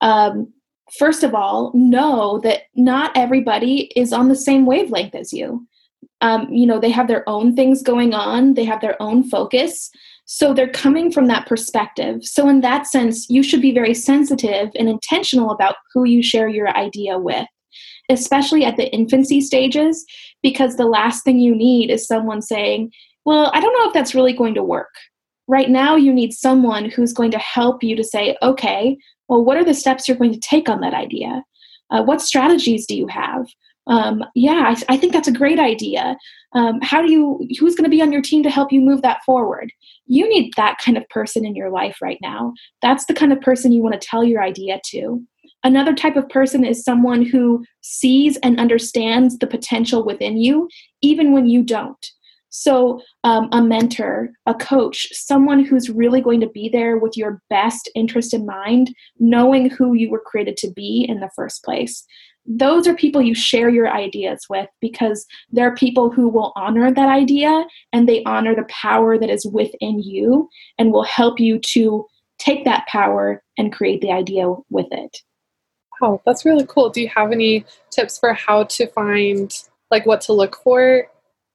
Um, 0.00 0.52
first 0.98 1.22
of 1.22 1.34
all, 1.34 1.72
know 1.74 2.40
that 2.40 2.62
not 2.74 3.14
everybody 3.14 3.92
is 3.96 4.14
on 4.14 4.28
the 4.28 4.36
same 4.36 4.64
wavelength 4.64 5.14
as 5.14 5.30
you. 5.30 5.66
Um, 6.20 6.48
you 6.50 6.66
know, 6.66 6.80
they 6.80 6.90
have 6.90 7.08
their 7.08 7.28
own 7.28 7.54
things 7.54 7.82
going 7.82 8.12
on, 8.12 8.54
they 8.54 8.64
have 8.64 8.80
their 8.80 9.00
own 9.00 9.22
focus. 9.22 9.90
So 10.24 10.52
they're 10.52 10.68
coming 10.68 11.10
from 11.10 11.26
that 11.28 11.46
perspective. 11.46 12.22
So, 12.22 12.48
in 12.48 12.60
that 12.60 12.86
sense, 12.86 13.30
you 13.30 13.42
should 13.42 13.62
be 13.62 13.72
very 13.72 13.94
sensitive 13.94 14.68
and 14.78 14.88
intentional 14.88 15.50
about 15.50 15.76
who 15.94 16.04
you 16.04 16.22
share 16.22 16.48
your 16.48 16.68
idea 16.76 17.18
with, 17.18 17.46
especially 18.10 18.64
at 18.64 18.76
the 18.76 18.92
infancy 18.92 19.40
stages, 19.40 20.04
because 20.42 20.76
the 20.76 20.86
last 20.86 21.24
thing 21.24 21.38
you 21.38 21.54
need 21.54 21.90
is 21.90 22.06
someone 22.06 22.42
saying, 22.42 22.92
well, 23.24 23.50
I 23.54 23.60
don't 23.60 23.72
know 23.72 23.88
if 23.88 23.94
that's 23.94 24.14
really 24.14 24.34
going 24.34 24.54
to 24.54 24.62
work. 24.62 24.94
Right 25.46 25.70
now, 25.70 25.96
you 25.96 26.12
need 26.12 26.34
someone 26.34 26.90
who's 26.90 27.14
going 27.14 27.30
to 27.30 27.38
help 27.38 27.82
you 27.82 27.96
to 27.96 28.04
say, 28.04 28.36
okay, 28.42 28.98
well, 29.28 29.44
what 29.44 29.56
are 29.56 29.64
the 29.64 29.74
steps 29.74 30.08
you're 30.08 30.16
going 30.16 30.32
to 30.32 30.40
take 30.40 30.68
on 30.68 30.80
that 30.80 30.94
idea? 30.94 31.42
Uh, 31.90 32.02
what 32.02 32.20
strategies 32.20 32.86
do 32.86 32.94
you 32.94 33.06
have? 33.06 33.46
Um, 33.88 34.22
yeah, 34.34 34.74
I, 34.76 34.94
I, 34.94 34.96
think 34.98 35.14
that's 35.14 35.28
a 35.28 35.32
great 35.32 35.58
idea. 35.58 36.16
Um, 36.52 36.78
how 36.82 37.00
do 37.00 37.10
you, 37.10 37.40
who's 37.58 37.74
going 37.74 37.84
to 37.84 37.90
be 37.90 38.02
on 38.02 38.12
your 38.12 38.20
team 38.20 38.42
to 38.42 38.50
help 38.50 38.70
you 38.70 38.82
move 38.82 39.00
that 39.00 39.24
forward? 39.24 39.72
You 40.06 40.28
need 40.28 40.52
that 40.56 40.76
kind 40.78 40.98
of 40.98 41.08
person 41.08 41.46
in 41.46 41.54
your 41.54 41.70
life 41.70 41.96
right 42.02 42.18
now. 42.20 42.52
That's 42.82 43.06
the 43.06 43.14
kind 43.14 43.32
of 43.32 43.40
person 43.40 43.72
you 43.72 43.82
want 43.82 43.98
to 43.98 44.06
tell 44.06 44.22
your 44.22 44.42
idea 44.42 44.78
to. 44.90 45.22
Another 45.64 45.94
type 45.94 46.16
of 46.16 46.28
person 46.28 46.64
is 46.64 46.84
someone 46.84 47.24
who 47.24 47.64
sees 47.80 48.36
and 48.38 48.60
understands 48.60 49.38
the 49.38 49.46
potential 49.46 50.04
within 50.04 50.36
you, 50.36 50.68
even 51.02 51.32
when 51.32 51.48
you 51.48 51.62
don't. 51.62 52.06
So, 52.50 53.02
um, 53.24 53.48
a 53.52 53.60
mentor, 53.60 54.30
a 54.46 54.54
coach, 54.54 55.08
someone 55.12 55.64
who's 55.64 55.90
really 55.90 56.20
going 56.20 56.40
to 56.40 56.48
be 56.48 56.68
there 56.68 56.96
with 56.96 57.16
your 57.16 57.42
best 57.50 57.90
interest 57.94 58.32
in 58.32 58.46
mind, 58.46 58.94
knowing 59.18 59.68
who 59.68 59.94
you 59.94 60.10
were 60.10 60.22
created 60.24 60.56
to 60.58 60.72
be 60.72 61.04
in 61.06 61.20
the 61.20 61.30
first 61.36 61.62
place. 61.62 62.04
Those 62.50 62.86
are 62.88 62.94
people 62.94 63.20
you 63.20 63.34
share 63.34 63.68
your 63.68 63.92
ideas 63.92 64.46
with 64.48 64.68
because 64.80 65.26
they're 65.50 65.74
people 65.74 66.10
who 66.10 66.28
will 66.28 66.52
honor 66.56 66.90
that 66.90 67.08
idea 67.08 67.66
and 67.92 68.08
they 68.08 68.24
honor 68.24 68.54
the 68.54 68.66
power 68.70 69.18
that 69.18 69.28
is 69.28 69.46
within 69.52 70.00
you 70.02 70.48
and 70.78 70.90
will 70.90 71.04
help 71.04 71.38
you 71.38 71.58
to 71.58 72.06
take 72.38 72.64
that 72.64 72.86
power 72.86 73.42
and 73.58 73.72
create 73.72 74.00
the 74.00 74.12
idea 74.12 74.50
with 74.70 74.86
it. 74.90 75.18
Wow, 76.00 76.22
that's 76.24 76.46
really 76.46 76.64
cool. 76.66 76.88
Do 76.88 77.02
you 77.02 77.08
have 77.08 77.32
any 77.32 77.66
tips 77.90 78.18
for 78.18 78.32
how 78.32 78.64
to 78.64 78.86
find, 78.86 79.52
like, 79.90 80.06
what 80.06 80.22
to 80.22 80.32
look 80.32 80.56
for 80.62 81.06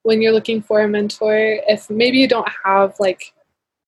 when 0.04 0.22
you're 0.22 0.34
looking 0.34 0.62
for 0.62 0.82
a 0.82 0.88
mentor? 0.88 1.58
If 1.68 1.90
maybe 1.90 2.20
you 2.20 2.28
don't 2.28 2.50
have, 2.66 2.94
like, 3.00 3.34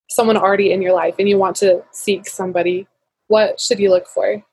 someone 0.10 0.38
already 0.38 0.72
in 0.72 0.82
your 0.82 0.94
life 0.94 1.16
and 1.20 1.30
you 1.30 1.38
want 1.38 1.58
to 1.58 1.84
seek 1.92 2.28
somebody, 2.28 2.88
what 3.28 3.60
should 3.60 3.80
you 3.80 3.90
look 3.90 4.08
for? 4.08 4.44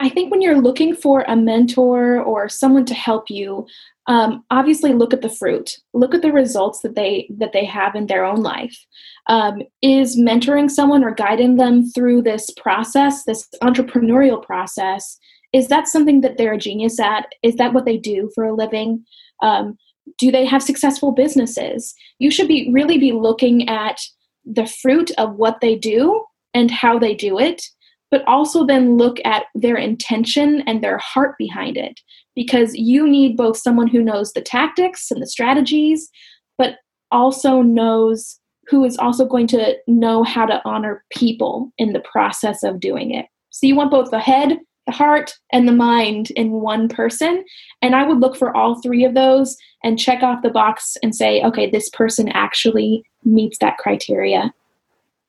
I 0.00 0.08
think 0.08 0.30
when 0.30 0.40
you're 0.40 0.60
looking 0.60 0.94
for 0.94 1.22
a 1.22 1.34
mentor 1.34 2.20
or 2.20 2.48
someone 2.48 2.84
to 2.84 2.94
help 2.94 3.28
you, 3.28 3.66
um, 4.06 4.44
obviously 4.50 4.92
look 4.92 5.12
at 5.12 5.22
the 5.22 5.28
fruit. 5.28 5.76
Look 5.92 6.14
at 6.14 6.22
the 6.22 6.32
results 6.32 6.80
that 6.80 6.94
they 6.94 7.28
that 7.38 7.52
they 7.52 7.64
have 7.64 7.94
in 7.94 8.06
their 8.06 8.24
own 8.24 8.42
life. 8.42 8.86
Um, 9.26 9.62
is 9.82 10.16
mentoring 10.16 10.70
someone 10.70 11.04
or 11.04 11.12
guiding 11.12 11.56
them 11.56 11.90
through 11.90 12.22
this 12.22 12.48
process, 12.56 13.24
this 13.24 13.48
entrepreneurial 13.62 14.42
process, 14.42 15.18
is 15.52 15.68
that 15.68 15.88
something 15.88 16.20
that 16.20 16.36
they're 16.36 16.54
a 16.54 16.58
genius 16.58 17.00
at? 17.00 17.32
Is 17.42 17.56
that 17.56 17.72
what 17.72 17.84
they 17.84 17.96
do 17.96 18.30
for 18.34 18.44
a 18.44 18.54
living? 18.54 19.04
Um, 19.42 19.78
do 20.18 20.30
they 20.30 20.44
have 20.44 20.62
successful 20.62 21.12
businesses? 21.12 21.94
You 22.18 22.30
should 22.30 22.48
be 22.48 22.70
really 22.72 22.98
be 22.98 23.12
looking 23.12 23.68
at 23.68 24.00
the 24.44 24.66
fruit 24.66 25.10
of 25.18 25.36
what 25.36 25.60
they 25.60 25.76
do 25.76 26.24
and 26.54 26.70
how 26.70 26.98
they 26.98 27.14
do 27.14 27.38
it, 27.38 27.62
but 28.10 28.22
also 28.26 28.64
then 28.64 28.96
look 28.96 29.18
at 29.24 29.44
their 29.54 29.76
intention 29.76 30.62
and 30.66 30.82
their 30.82 30.98
heart 30.98 31.36
behind 31.38 31.76
it. 31.76 32.00
Because 32.34 32.74
you 32.74 33.08
need 33.08 33.36
both 33.36 33.56
someone 33.56 33.88
who 33.88 34.02
knows 34.02 34.32
the 34.32 34.40
tactics 34.40 35.10
and 35.10 35.20
the 35.20 35.26
strategies, 35.26 36.08
but 36.56 36.76
also 37.10 37.62
knows 37.62 38.38
who 38.68 38.84
is 38.84 38.96
also 38.98 39.24
going 39.24 39.46
to 39.48 39.76
know 39.86 40.22
how 40.22 40.46
to 40.46 40.60
honor 40.64 41.04
people 41.10 41.72
in 41.78 41.92
the 41.92 42.00
process 42.00 42.62
of 42.62 42.80
doing 42.80 43.12
it. 43.12 43.26
So 43.50 43.66
you 43.66 43.74
want 43.74 43.90
both 43.90 44.10
the 44.10 44.20
head 44.20 44.58
the 44.88 44.92
heart 44.92 45.34
and 45.52 45.68
the 45.68 45.72
mind 45.72 46.30
in 46.30 46.50
one 46.50 46.88
person. 46.88 47.44
And 47.82 47.94
I 47.94 48.04
would 48.04 48.20
look 48.20 48.34
for 48.34 48.56
all 48.56 48.80
three 48.80 49.04
of 49.04 49.12
those 49.12 49.54
and 49.84 49.98
check 49.98 50.22
off 50.22 50.42
the 50.42 50.48
box 50.48 50.96
and 51.02 51.14
say, 51.14 51.42
okay, 51.42 51.70
this 51.70 51.90
person 51.90 52.30
actually 52.30 53.02
meets 53.22 53.58
that 53.58 53.76
criteria. 53.76 54.50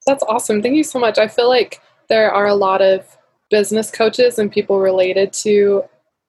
That's 0.08 0.24
awesome. 0.24 0.62
Thank 0.62 0.76
you 0.76 0.84
so 0.86 0.98
much. 0.98 1.18
I 1.18 1.28
feel 1.28 1.50
like 1.50 1.82
there 2.10 2.32
are 2.32 2.48
a 2.48 2.56
lot 2.56 2.82
of 2.82 3.06
business 3.50 3.92
coaches 3.92 4.40
and 4.40 4.52
people 4.52 4.80
related 4.80 5.34
to 5.34 5.84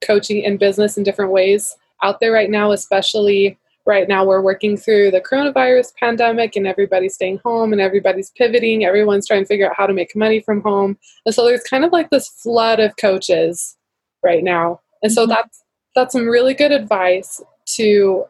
coaching 0.04 0.42
in 0.42 0.56
business 0.56 0.96
in 0.96 1.02
different 1.02 1.32
ways 1.32 1.76
out 2.02 2.20
there 2.20 2.32
right 2.32 2.50
now, 2.50 2.72
especially 2.72 3.58
right 3.87 4.08
now 4.08 4.25
we're 4.25 4.40
working 4.40 4.76
through 4.76 5.10
the 5.10 5.20
coronavirus 5.20 5.94
pandemic 5.96 6.54
and 6.56 6.66
everybody's 6.66 7.14
staying 7.14 7.40
home 7.44 7.72
and 7.72 7.80
everybody's 7.80 8.30
pivoting. 8.30 8.84
Everyone's 8.84 9.26
trying 9.26 9.42
to 9.42 9.46
figure 9.46 9.68
out 9.68 9.76
how 9.76 9.87
to 9.87 9.92
make 9.92 10.14
money 10.14 10.40
from 10.40 10.62
home. 10.62 10.99
And 11.26 11.34
so 11.34 11.44
there's 11.44 11.62
kind 11.62 11.84
of 11.84 11.92
like 11.92 12.10
this 12.10 12.28
flood 12.28 12.80
of 12.80 12.96
coaches 12.96 13.76
right 14.22 14.44
now. 14.44 14.80
And 15.02 15.12
so 15.12 15.22
mm-hmm. 15.22 15.30
that's 15.30 15.62
that's 15.94 16.12
some 16.12 16.28
really 16.28 16.54
good 16.54 16.72
advice 16.72 17.42
to 17.75 18.25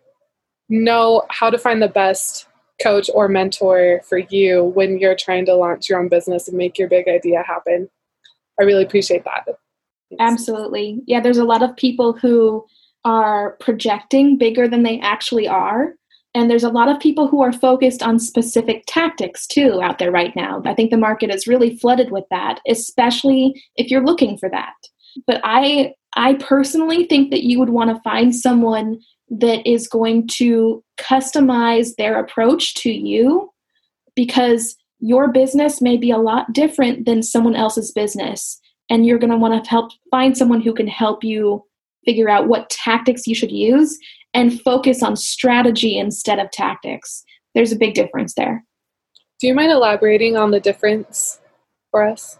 know 0.68 1.22
how 1.28 1.50
to 1.50 1.58
find 1.58 1.82
the 1.82 1.88
best 1.88 2.46
coach 2.82 3.10
or 3.14 3.28
mentor 3.28 4.00
for 4.08 4.18
you 4.18 4.64
when 4.64 4.98
you're 4.98 5.16
trying 5.16 5.44
to 5.44 5.54
launch 5.54 5.88
your 5.88 6.00
own 6.00 6.08
business 6.08 6.48
and 6.48 6.56
make 6.56 6.78
your 6.78 6.88
big 6.88 7.08
idea 7.08 7.42
happen 7.42 7.88
i 8.58 8.62
really 8.62 8.84
appreciate 8.84 9.24
that 9.24 9.46
absolutely 10.18 11.00
yeah 11.06 11.20
there's 11.20 11.38
a 11.38 11.44
lot 11.44 11.62
of 11.62 11.76
people 11.76 12.12
who 12.12 12.64
are 13.04 13.52
projecting 13.60 14.36
bigger 14.36 14.68
than 14.68 14.82
they 14.82 15.00
actually 15.00 15.48
are. 15.48 15.94
And 16.34 16.48
there's 16.48 16.64
a 16.64 16.70
lot 16.70 16.88
of 16.88 17.00
people 17.00 17.26
who 17.26 17.40
are 17.40 17.52
focused 17.52 18.02
on 18.02 18.20
specific 18.20 18.84
tactics 18.86 19.46
too 19.46 19.80
out 19.82 19.98
there 19.98 20.12
right 20.12 20.34
now. 20.36 20.62
I 20.64 20.74
think 20.74 20.90
the 20.90 20.96
market 20.96 21.30
is 21.30 21.48
really 21.48 21.76
flooded 21.76 22.12
with 22.12 22.24
that, 22.30 22.60
especially 22.68 23.60
if 23.76 23.90
you're 23.90 24.04
looking 24.04 24.38
for 24.38 24.48
that. 24.50 24.74
But 25.26 25.40
I 25.42 25.94
I 26.16 26.34
personally 26.34 27.06
think 27.06 27.30
that 27.30 27.44
you 27.44 27.58
would 27.58 27.70
want 27.70 27.90
to 27.90 28.02
find 28.02 28.34
someone 28.34 29.00
that 29.30 29.66
is 29.66 29.86
going 29.86 30.26
to 30.26 30.82
customize 30.98 31.94
their 31.96 32.18
approach 32.18 32.74
to 32.74 32.90
you 32.90 33.50
because 34.14 34.76
your 34.98 35.32
business 35.32 35.80
may 35.80 35.96
be 35.96 36.10
a 36.10 36.18
lot 36.18 36.52
different 36.52 37.06
than 37.06 37.22
someone 37.22 37.54
else's 37.54 37.92
business 37.92 38.60
and 38.90 39.06
you're 39.06 39.18
going 39.18 39.30
to 39.30 39.36
want 39.36 39.64
to 39.64 39.70
help 39.70 39.92
find 40.10 40.36
someone 40.36 40.60
who 40.60 40.74
can 40.74 40.88
help 40.88 41.22
you 41.22 41.64
figure 42.04 42.28
out 42.28 42.48
what 42.48 42.68
tactics 42.70 43.26
you 43.26 43.34
should 43.34 43.52
use 43.52 43.96
and 44.34 44.60
focus 44.60 45.02
on 45.02 45.16
strategy 45.16 45.96
instead 45.96 46.38
of 46.38 46.50
tactics. 46.50 47.24
There's 47.54 47.72
a 47.72 47.76
big 47.76 47.94
difference 47.94 48.34
there. 48.34 48.64
Do 49.40 49.46
you 49.46 49.54
mind 49.54 49.72
elaborating 49.72 50.36
on 50.36 50.50
the 50.50 50.60
difference 50.60 51.40
for 51.90 52.06
us? 52.06 52.38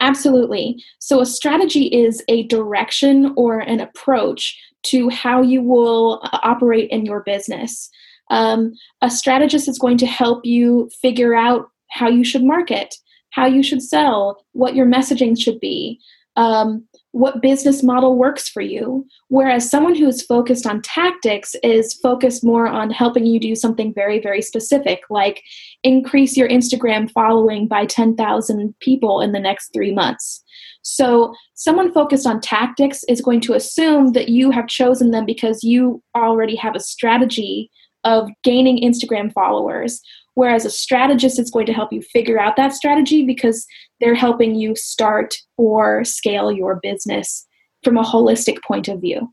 Absolutely. 0.00 0.82
So, 0.98 1.20
a 1.20 1.26
strategy 1.26 1.86
is 1.86 2.22
a 2.28 2.44
direction 2.44 3.34
or 3.36 3.58
an 3.58 3.80
approach 3.80 4.58
to 4.84 5.08
how 5.08 5.42
you 5.42 5.62
will 5.62 6.20
uh, 6.24 6.38
operate 6.42 6.90
in 6.90 7.04
your 7.04 7.20
business. 7.20 7.90
Um, 8.30 8.72
a 9.02 9.10
strategist 9.10 9.68
is 9.68 9.78
going 9.78 9.98
to 9.98 10.06
help 10.06 10.44
you 10.44 10.90
figure 11.02 11.34
out 11.34 11.68
how 11.90 12.08
you 12.08 12.24
should 12.24 12.44
market, 12.44 12.94
how 13.30 13.46
you 13.46 13.62
should 13.62 13.82
sell, 13.82 14.44
what 14.52 14.74
your 14.74 14.86
messaging 14.86 15.40
should 15.40 15.58
be, 15.60 16.00
um, 16.36 16.86
what 17.12 17.42
business 17.42 17.82
model 17.82 18.16
works 18.16 18.48
for 18.48 18.60
you. 18.60 19.04
Whereas 19.28 19.68
someone 19.68 19.96
who's 19.96 20.24
focused 20.24 20.66
on 20.66 20.82
tactics 20.82 21.56
is 21.62 21.94
focused 21.94 22.44
more 22.44 22.68
on 22.68 22.90
helping 22.90 23.26
you 23.26 23.40
do 23.40 23.56
something 23.56 23.92
very, 23.92 24.20
very 24.20 24.42
specific, 24.42 25.00
like 25.10 25.42
increase 25.82 26.36
your 26.36 26.48
Instagram 26.48 27.10
following 27.10 27.66
by 27.66 27.84
10,000 27.86 28.74
people 28.80 29.20
in 29.20 29.32
the 29.32 29.40
next 29.40 29.72
three 29.74 29.92
months. 29.92 30.44
So, 30.82 31.34
someone 31.54 31.92
focused 31.92 32.26
on 32.26 32.40
tactics 32.40 33.04
is 33.08 33.20
going 33.20 33.40
to 33.42 33.54
assume 33.54 34.12
that 34.12 34.30
you 34.30 34.50
have 34.50 34.66
chosen 34.66 35.10
them 35.10 35.26
because 35.26 35.62
you 35.62 36.02
already 36.16 36.56
have 36.56 36.74
a 36.74 36.80
strategy 36.80 37.70
of 38.04 38.30
gaining 38.42 38.82
Instagram 38.82 39.30
followers 39.32 40.00
Whereas 40.34 40.64
a 40.64 40.70
strategist 40.70 41.38
is 41.38 41.50
going 41.50 41.66
to 41.66 41.72
help 41.72 41.92
you 41.92 42.02
figure 42.02 42.40
out 42.40 42.56
that 42.56 42.72
strategy 42.72 43.24
because 43.24 43.66
they're 44.00 44.14
helping 44.14 44.54
you 44.54 44.76
start 44.76 45.36
or 45.56 46.04
scale 46.04 46.52
your 46.52 46.78
business 46.82 47.46
from 47.82 47.96
a 47.96 48.02
holistic 48.02 48.62
point 48.62 48.88
of 48.88 49.00
view. 49.00 49.32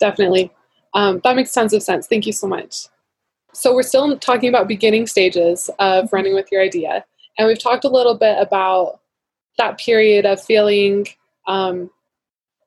Definitely. 0.00 0.50
Um, 0.94 1.20
that 1.24 1.36
makes 1.36 1.52
tons 1.52 1.74
of 1.74 1.82
sense. 1.82 2.06
Thank 2.06 2.26
you 2.26 2.32
so 2.32 2.46
much. 2.46 2.86
So, 3.52 3.74
we're 3.74 3.82
still 3.82 4.16
talking 4.18 4.48
about 4.48 4.68
beginning 4.68 5.06
stages 5.06 5.68
of 5.78 6.12
running 6.12 6.34
with 6.34 6.50
your 6.52 6.62
idea. 6.62 7.04
And 7.36 7.46
we've 7.46 7.58
talked 7.58 7.84
a 7.84 7.90
little 7.90 8.16
bit 8.16 8.36
about 8.38 9.00
that 9.58 9.78
period 9.78 10.24
of 10.24 10.42
feeling 10.42 11.06
um, 11.46 11.90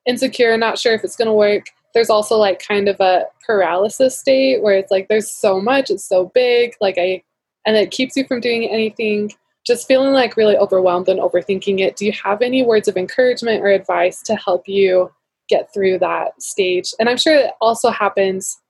insecure, 0.06 0.56
not 0.56 0.78
sure 0.78 0.94
if 0.94 1.04
it's 1.04 1.16
going 1.16 1.26
to 1.26 1.32
work. 1.32 1.66
There's 1.94 2.10
also 2.10 2.36
like 2.36 2.66
kind 2.66 2.88
of 2.88 3.00
a 3.00 3.26
paralysis 3.46 4.18
state 4.18 4.62
where 4.62 4.76
it's 4.76 4.90
like 4.90 5.08
there's 5.08 5.30
so 5.30 5.60
much, 5.60 5.90
it's 5.90 6.08
so 6.08 6.30
big. 6.34 6.74
Like, 6.80 6.96
I 6.98 7.22
and 7.66 7.76
it 7.76 7.90
keeps 7.90 8.16
you 8.16 8.24
from 8.26 8.40
doing 8.40 8.64
anything 8.64 9.30
just 9.64 9.86
feeling 9.86 10.12
like 10.12 10.36
really 10.36 10.56
overwhelmed 10.56 11.08
and 11.08 11.20
overthinking 11.20 11.80
it 11.80 11.96
do 11.96 12.04
you 12.06 12.12
have 12.12 12.42
any 12.42 12.62
words 12.62 12.88
of 12.88 12.96
encouragement 12.96 13.62
or 13.62 13.68
advice 13.68 14.22
to 14.22 14.34
help 14.36 14.66
you 14.66 15.10
get 15.48 15.72
through 15.72 15.98
that 15.98 16.40
stage 16.42 16.92
and 16.98 17.08
i'm 17.08 17.16
sure 17.16 17.34
it 17.34 17.52
also 17.60 17.90
happens 17.90 18.60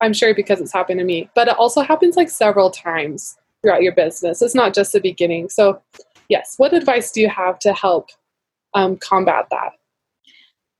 i'm 0.00 0.12
sure 0.12 0.34
because 0.34 0.60
it's 0.60 0.72
happened 0.72 0.98
to 0.98 1.04
me 1.04 1.28
but 1.34 1.48
it 1.48 1.56
also 1.56 1.80
happens 1.80 2.16
like 2.16 2.30
several 2.30 2.70
times 2.70 3.36
throughout 3.62 3.82
your 3.82 3.94
business 3.94 4.42
it's 4.42 4.54
not 4.54 4.74
just 4.74 4.92
the 4.92 5.00
beginning 5.00 5.48
so 5.48 5.80
yes 6.28 6.54
what 6.56 6.72
advice 6.72 7.10
do 7.10 7.20
you 7.20 7.28
have 7.28 7.58
to 7.58 7.72
help 7.72 8.10
um, 8.74 8.96
combat 8.96 9.46
that 9.50 9.72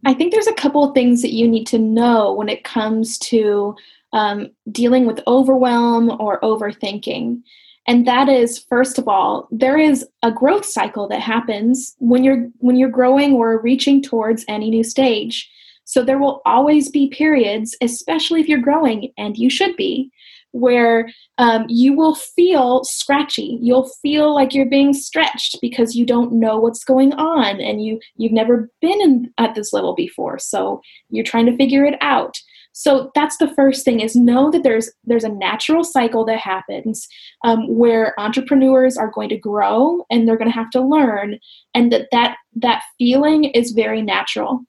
i 0.04 0.14
think 0.14 0.32
there's 0.32 0.46
a 0.46 0.54
couple 0.54 0.84
of 0.84 0.94
things 0.94 1.22
that 1.22 1.32
you 1.32 1.48
need 1.48 1.66
to 1.66 1.78
know 1.78 2.32
when 2.32 2.48
it 2.48 2.64
comes 2.64 3.18
to 3.18 3.74
um, 4.12 4.48
dealing 4.70 5.06
with 5.06 5.20
overwhelm 5.26 6.10
or 6.20 6.40
overthinking. 6.40 7.42
And 7.86 8.06
that 8.06 8.28
is, 8.28 8.58
first 8.58 8.98
of 8.98 9.06
all, 9.06 9.46
there 9.50 9.78
is 9.78 10.06
a 10.22 10.32
growth 10.32 10.64
cycle 10.64 11.06
that 11.08 11.20
happens 11.20 11.94
when 11.98 12.24
you're 12.24 12.48
when 12.58 12.76
you're 12.76 12.88
growing 12.88 13.34
or 13.34 13.60
reaching 13.60 14.02
towards 14.02 14.44
any 14.48 14.70
new 14.70 14.82
stage. 14.82 15.48
So 15.84 16.02
there 16.02 16.18
will 16.18 16.42
always 16.46 16.90
be 16.90 17.10
periods, 17.10 17.76
especially 17.80 18.40
if 18.40 18.48
you're 18.48 18.58
growing, 18.58 19.12
and 19.16 19.36
you 19.36 19.48
should 19.48 19.76
be, 19.76 20.10
where 20.56 21.08
um, 21.38 21.66
you 21.68 21.94
will 21.94 22.14
feel 22.14 22.82
scratchy. 22.84 23.58
You'll 23.60 23.90
feel 24.02 24.34
like 24.34 24.54
you're 24.54 24.68
being 24.68 24.92
stretched 24.94 25.58
because 25.60 25.94
you 25.94 26.06
don't 26.06 26.32
know 26.32 26.58
what's 26.58 26.84
going 26.84 27.12
on, 27.14 27.60
and 27.60 27.84
you 27.84 28.00
you've 28.16 28.32
never 28.32 28.70
been 28.80 29.00
in, 29.00 29.32
at 29.38 29.54
this 29.54 29.72
level 29.72 29.94
before. 29.94 30.38
So 30.38 30.80
you're 31.10 31.24
trying 31.24 31.46
to 31.46 31.56
figure 31.56 31.84
it 31.84 31.98
out. 32.00 32.36
so 32.78 33.10
that's 33.14 33.38
the 33.38 33.52
first 33.54 33.84
thing 33.86 34.00
is 34.00 34.14
know 34.14 34.50
that 34.50 34.62
there's 34.62 34.90
there's 35.04 35.24
a 35.24 35.30
natural 35.30 35.82
cycle 35.82 36.24
that 36.26 36.38
happens 36.38 37.08
um, 37.44 37.60
where 37.68 38.18
entrepreneurs 38.20 38.98
are 38.98 39.10
going 39.10 39.30
to 39.30 39.38
grow 39.38 40.04
and 40.10 40.28
they're 40.28 40.36
going 40.36 40.50
to 40.50 40.60
have 40.62 40.70
to 40.70 40.82
learn 40.82 41.38
and 41.74 41.90
that 41.90 42.08
that 42.12 42.36
that 42.54 42.82
feeling 42.98 43.44
is 43.44 43.72
very 43.72 44.02
natural 44.02 44.60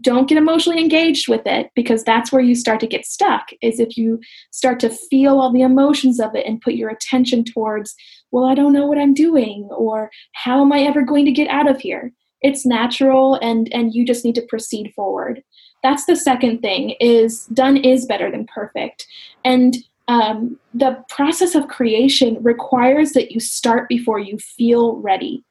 don't 0.00 0.28
get 0.28 0.38
emotionally 0.38 0.80
engaged 0.80 1.28
with 1.28 1.42
it 1.46 1.70
because 1.74 2.04
that's 2.04 2.30
where 2.30 2.42
you 2.42 2.54
start 2.54 2.78
to 2.80 2.86
get 2.86 3.06
stuck 3.06 3.48
is 3.62 3.80
if 3.80 3.96
you 3.96 4.20
start 4.50 4.78
to 4.80 4.90
feel 4.90 5.38
all 5.38 5.50
the 5.52 5.62
emotions 5.62 6.20
of 6.20 6.34
it 6.34 6.46
and 6.46 6.60
put 6.60 6.74
your 6.74 6.90
attention 6.90 7.42
towards 7.42 7.94
well 8.30 8.44
i 8.44 8.54
don't 8.54 8.74
know 8.74 8.86
what 8.86 8.98
i'm 8.98 9.14
doing 9.14 9.66
or 9.72 10.10
how 10.34 10.60
am 10.60 10.72
i 10.72 10.80
ever 10.80 11.00
going 11.00 11.24
to 11.24 11.32
get 11.32 11.48
out 11.48 11.68
of 11.68 11.80
here? 11.80 12.12
It's 12.40 12.64
natural 12.64 13.36
and 13.36 13.72
and 13.72 13.94
you 13.94 14.04
just 14.04 14.24
need 14.24 14.36
to 14.36 14.42
proceed 14.42 14.92
forward. 14.94 15.42
That's 15.82 16.06
the 16.06 16.16
second 16.16 16.60
thing 16.60 16.90
is 17.00 17.46
done 17.46 17.76
is 17.76 18.06
better 18.06 18.30
than 18.30 18.46
perfect. 18.46 19.06
And 19.44 19.76
um, 20.08 20.58
the 20.72 21.04
process 21.08 21.54
of 21.54 21.68
creation 21.68 22.38
requires 22.40 23.12
that 23.12 23.30
you 23.30 23.40
start 23.40 23.88
before 23.88 24.18
you 24.18 24.38
feel 24.38 24.96
ready 24.96 25.44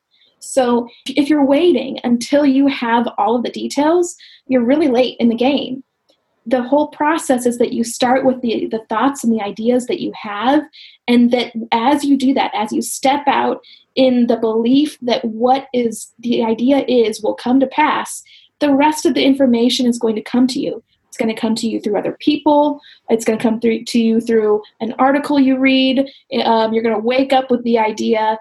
so 0.48 0.88
if 1.08 1.30
you're 1.30 1.46
waiting 1.46 2.00
until 2.04 2.46
you 2.46 2.68
have 2.68 3.08
all 3.18 3.36
of 3.36 3.44
the 3.44 3.51
details 3.51 4.16
you're 4.48 4.63
really 4.63 4.88
late 4.88 5.18
in 5.20 5.30
the 5.30 5.36
game. 5.36 5.84
The 6.46 6.63
whole 6.63 6.88
process 6.88 7.46
is 7.46 7.58
that 7.58 7.74
you 7.74 7.84
start 7.84 8.24
with 8.25 8.42
the, 8.42 8.68
the 8.68 8.86
thoughts 8.88 9.24
and 9.24 9.34
the 9.34 9.44
ideas 9.44 9.88
that 9.88 10.00
you 10.00 10.13
have 10.16 10.63
and 11.08 11.32
that 11.32 11.51
as 11.74 12.06
you 12.06 12.18
do 12.18 12.34
that 12.36 12.51
as 12.56 12.72
you 12.72 12.82
step 12.82 13.27
out 13.27 13.62
in 13.96 14.27
the 14.27 14.38
belief 14.38 14.98
that 15.01 15.25
what 15.25 15.68
is 15.74 16.13
the 16.20 16.44
idea 16.44 16.86
is 16.88 17.22
will 17.22 17.34
come 17.34 17.60
to 17.60 17.68
pass 17.68 18.24
the 18.60 18.74
rest 18.74 19.06
of 19.06 19.13
the 19.13 19.24
information 19.24 19.86
is 19.86 20.00
going 20.00 20.16
to 20.16 20.22
come 20.22 20.48
to 20.48 20.60
you. 20.60 20.84
It's 21.08 21.18
going 21.18 21.34
to 21.34 21.39
come 21.39 21.56
to 21.56 21.68
you 21.68 21.80
through 21.80 21.98
other 21.98 22.18
people. 22.20 22.82
It's 23.10 23.25
going 23.25 23.38
to 23.38 23.44
come 23.44 23.60
through 23.60 23.84
to 23.86 24.00
you 24.00 24.20
through 24.20 24.63
an 24.82 24.94
article 25.00 25.39
you 25.39 25.58
read. 25.58 26.00
Um, 26.44 26.74
you're 26.74 26.84
going 26.84 26.96
to 26.96 27.01
wake 27.01 27.34
up 27.34 27.51
with 27.51 27.63
the 27.63 27.77
idea 27.77 28.38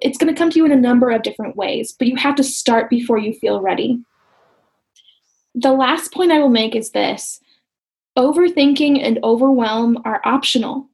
it's 0.00 0.18
going 0.18 0.32
to 0.32 0.38
come 0.38 0.50
to 0.50 0.58
you 0.58 0.66
in 0.66 0.72
a 0.72 0.76
number 0.76 1.10
of 1.10 1.22
different 1.22 1.56
ways 1.56 1.94
but 1.98 2.08
you 2.08 2.16
have 2.16 2.34
to 2.36 2.44
start 2.44 2.90
before 2.90 3.18
you 3.18 3.32
feel 3.34 3.60
ready. 3.60 4.00
The 5.54 5.72
last 5.72 6.12
point 6.12 6.32
i 6.32 6.38
will 6.38 6.48
make 6.48 6.74
is 6.74 6.90
this. 6.90 7.40
Overthinking 8.18 9.02
and 9.02 9.18
overwhelm 9.22 9.98
are 10.04 10.20
optional. 10.24 10.88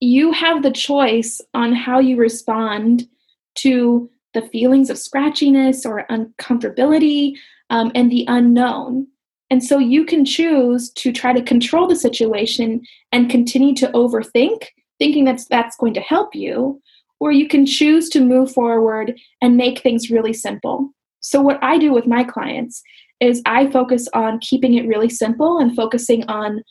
You 0.00 0.32
have 0.32 0.62
the 0.62 0.70
choice 0.70 1.40
on 1.54 1.74
how 1.74 1.98
you 1.98 2.16
respond 2.16 3.08
to 3.56 4.10
the 4.32 4.42
feelings 4.42 4.90
of 4.90 4.96
scratchiness 4.96 5.84
or 5.84 6.06
uncomfortability 6.08 7.34
um, 7.70 7.90
and 7.94 8.10
the 8.10 8.24
unknown. 8.28 9.06
And 9.50 9.62
so 9.62 9.78
you 9.78 10.04
can 10.04 10.24
choose 10.24 10.90
to 10.90 11.12
try 11.12 11.32
to 11.32 11.42
control 11.42 11.88
the 11.88 11.96
situation 11.96 12.82
and 13.10 13.28
continue 13.28 13.74
to 13.76 13.88
overthink, 13.88 14.66
thinking 14.98 15.24
that's 15.24 15.46
that's 15.46 15.76
going 15.76 15.94
to 15.94 16.00
help 16.00 16.34
you, 16.34 16.80
or 17.20 17.30
you 17.30 17.46
can 17.46 17.66
choose 17.66 18.08
to 18.08 18.20
move 18.20 18.50
forward 18.50 19.18
and 19.40 19.56
make 19.56 19.80
things 19.80 20.10
really 20.10 20.32
simple. 20.32 20.90
So 21.20 21.40
what 21.40 21.62
I 21.62 21.78
do 21.78 21.92
with 21.92 22.06
my 22.06 22.24
clients 22.24 22.82
is 23.20 23.42
I 23.44 23.70
focus 23.70 24.08
on 24.14 24.38
keeping 24.40 24.74
it 24.74 24.88
really 24.88 25.10
simple 25.10 25.58
and 25.58 25.76
focusing 25.76 26.24
on 26.24 26.62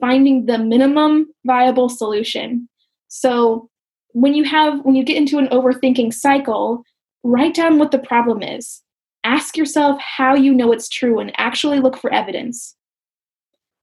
finding 0.00 0.46
the 0.46 0.58
minimum 0.58 1.26
viable 1.44 1.88
solution. 1.88 2.68
So 3.08 3.68
when 4.12 4.34
you 4.34 4.44
have 4.44 4.80
when 4.84 4.94
you 4.94 5.04
get 5.04 5.18
into 5.18 5.38
an 5.38 5.48
overthinking 5.48 6.14
cycle, 6.14 6.82
write 7.22 7.54
down 7.54 7.78
what 7.78 7.90
the 7.90 7.98
problem 7.98 8.42
is. 8.42 8.82
Ask 9.24 9.56
yourself 9.56 10.00
how 10.00 10.34
you 10.34 10.54
know 10.54 10.72
it's 10.72 10.88
true 10.88 11.18
and 11.18 11.32
actually 11.36 11.80
look 11.80 11.96
for 11.98 12.12
evidence. 12.12 12.74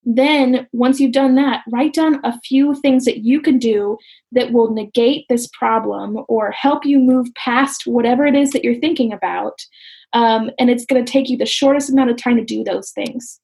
Then, 0.05 0.67
once 0.71 0.99
you've 0.99 1.11
done 1.11 1.35
that, 1.35 1.63
write 1.71 1.93
down 1.93 2.19
a 2.23 2.39
few 2.41 2.75
things 2.75 3.05
that 3.05 3.19
you 3.19 3.41
can 3.41 3.57
do 3.57 3.97
that 4.31 4.51
will 4.51 4.71
negate 4.71 5.25
this 5.29 5.47
problem 5.47 6.19
or 6.27 6.51
help 6.51 6.85
you 6.85 6.99
move 6.99 7.33
past 7.35 7.87
whatever 7.87 8.25
it 8.25 8.35
is 8.35 8.51
that 8.51 8.63
you're 8.63 8.79
thinking 8.79 9.11
about. 9.11 9.59
Um, 10.13 10.51
and 10.59 10.69
it's 10.69 10.85
going 10.85 11.03
to 11.03 11.11
take 11.11 11.29
you 11.29 11.37
the 11.37 11.45
shortest 11.45 11.89
amount 11.89 12.11
of 12.11 12.17
time 12.17 12.37
to 12.37 12.45
do 12.45 12.63
those 12.63 12.91
things. 12.91 13.39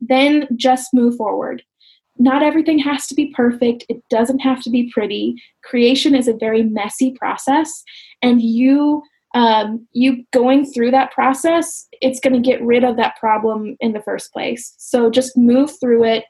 Then 0.00 0.48
just 0.56 0.94
move 0.94 1.16
forward 1.16 1.62
not 2.18 2.42
everything 2.42 2.78
has 2.78 3.06
to 3.08 3.14
be 3.14 3.32
perfect. 3.34 3.84
It 3.88 4.02
doesn't 4.10 4.40
have 4.40 4.62
to 4.62 4.70
be 4.70 4.90
pretty. 4.92 5.34
Creation 5.64 6.14
is 6.14 6.28
a 6.28 6.34
very 6.34 6.62
messy 6.62 7.12
process, 7.12 7.82
and 8.20 8.40
you 8.40 9.02
um, 9.34 9.86
you 9.92 10.24
going 10.32 10.66
through 10.66 10.90
that 10.90 11.12
process, 11.12 11.88
it's 12.00 12.20
going 12.20 12.34
to 12.34 12.50
get 12.50 12.62
rid 12.62 12.84
of 12.84 12.96
that 12.96 13.16
problem 13.16 13.76
in 13.80 13.92
the 13.92 14.02
first 14.02 14.32
place. 14.32 14.74
So 14.78 15.10
just 15.10 15.36
move 15.36 15.70
through 15.80 16.04
it. 16.04 16.24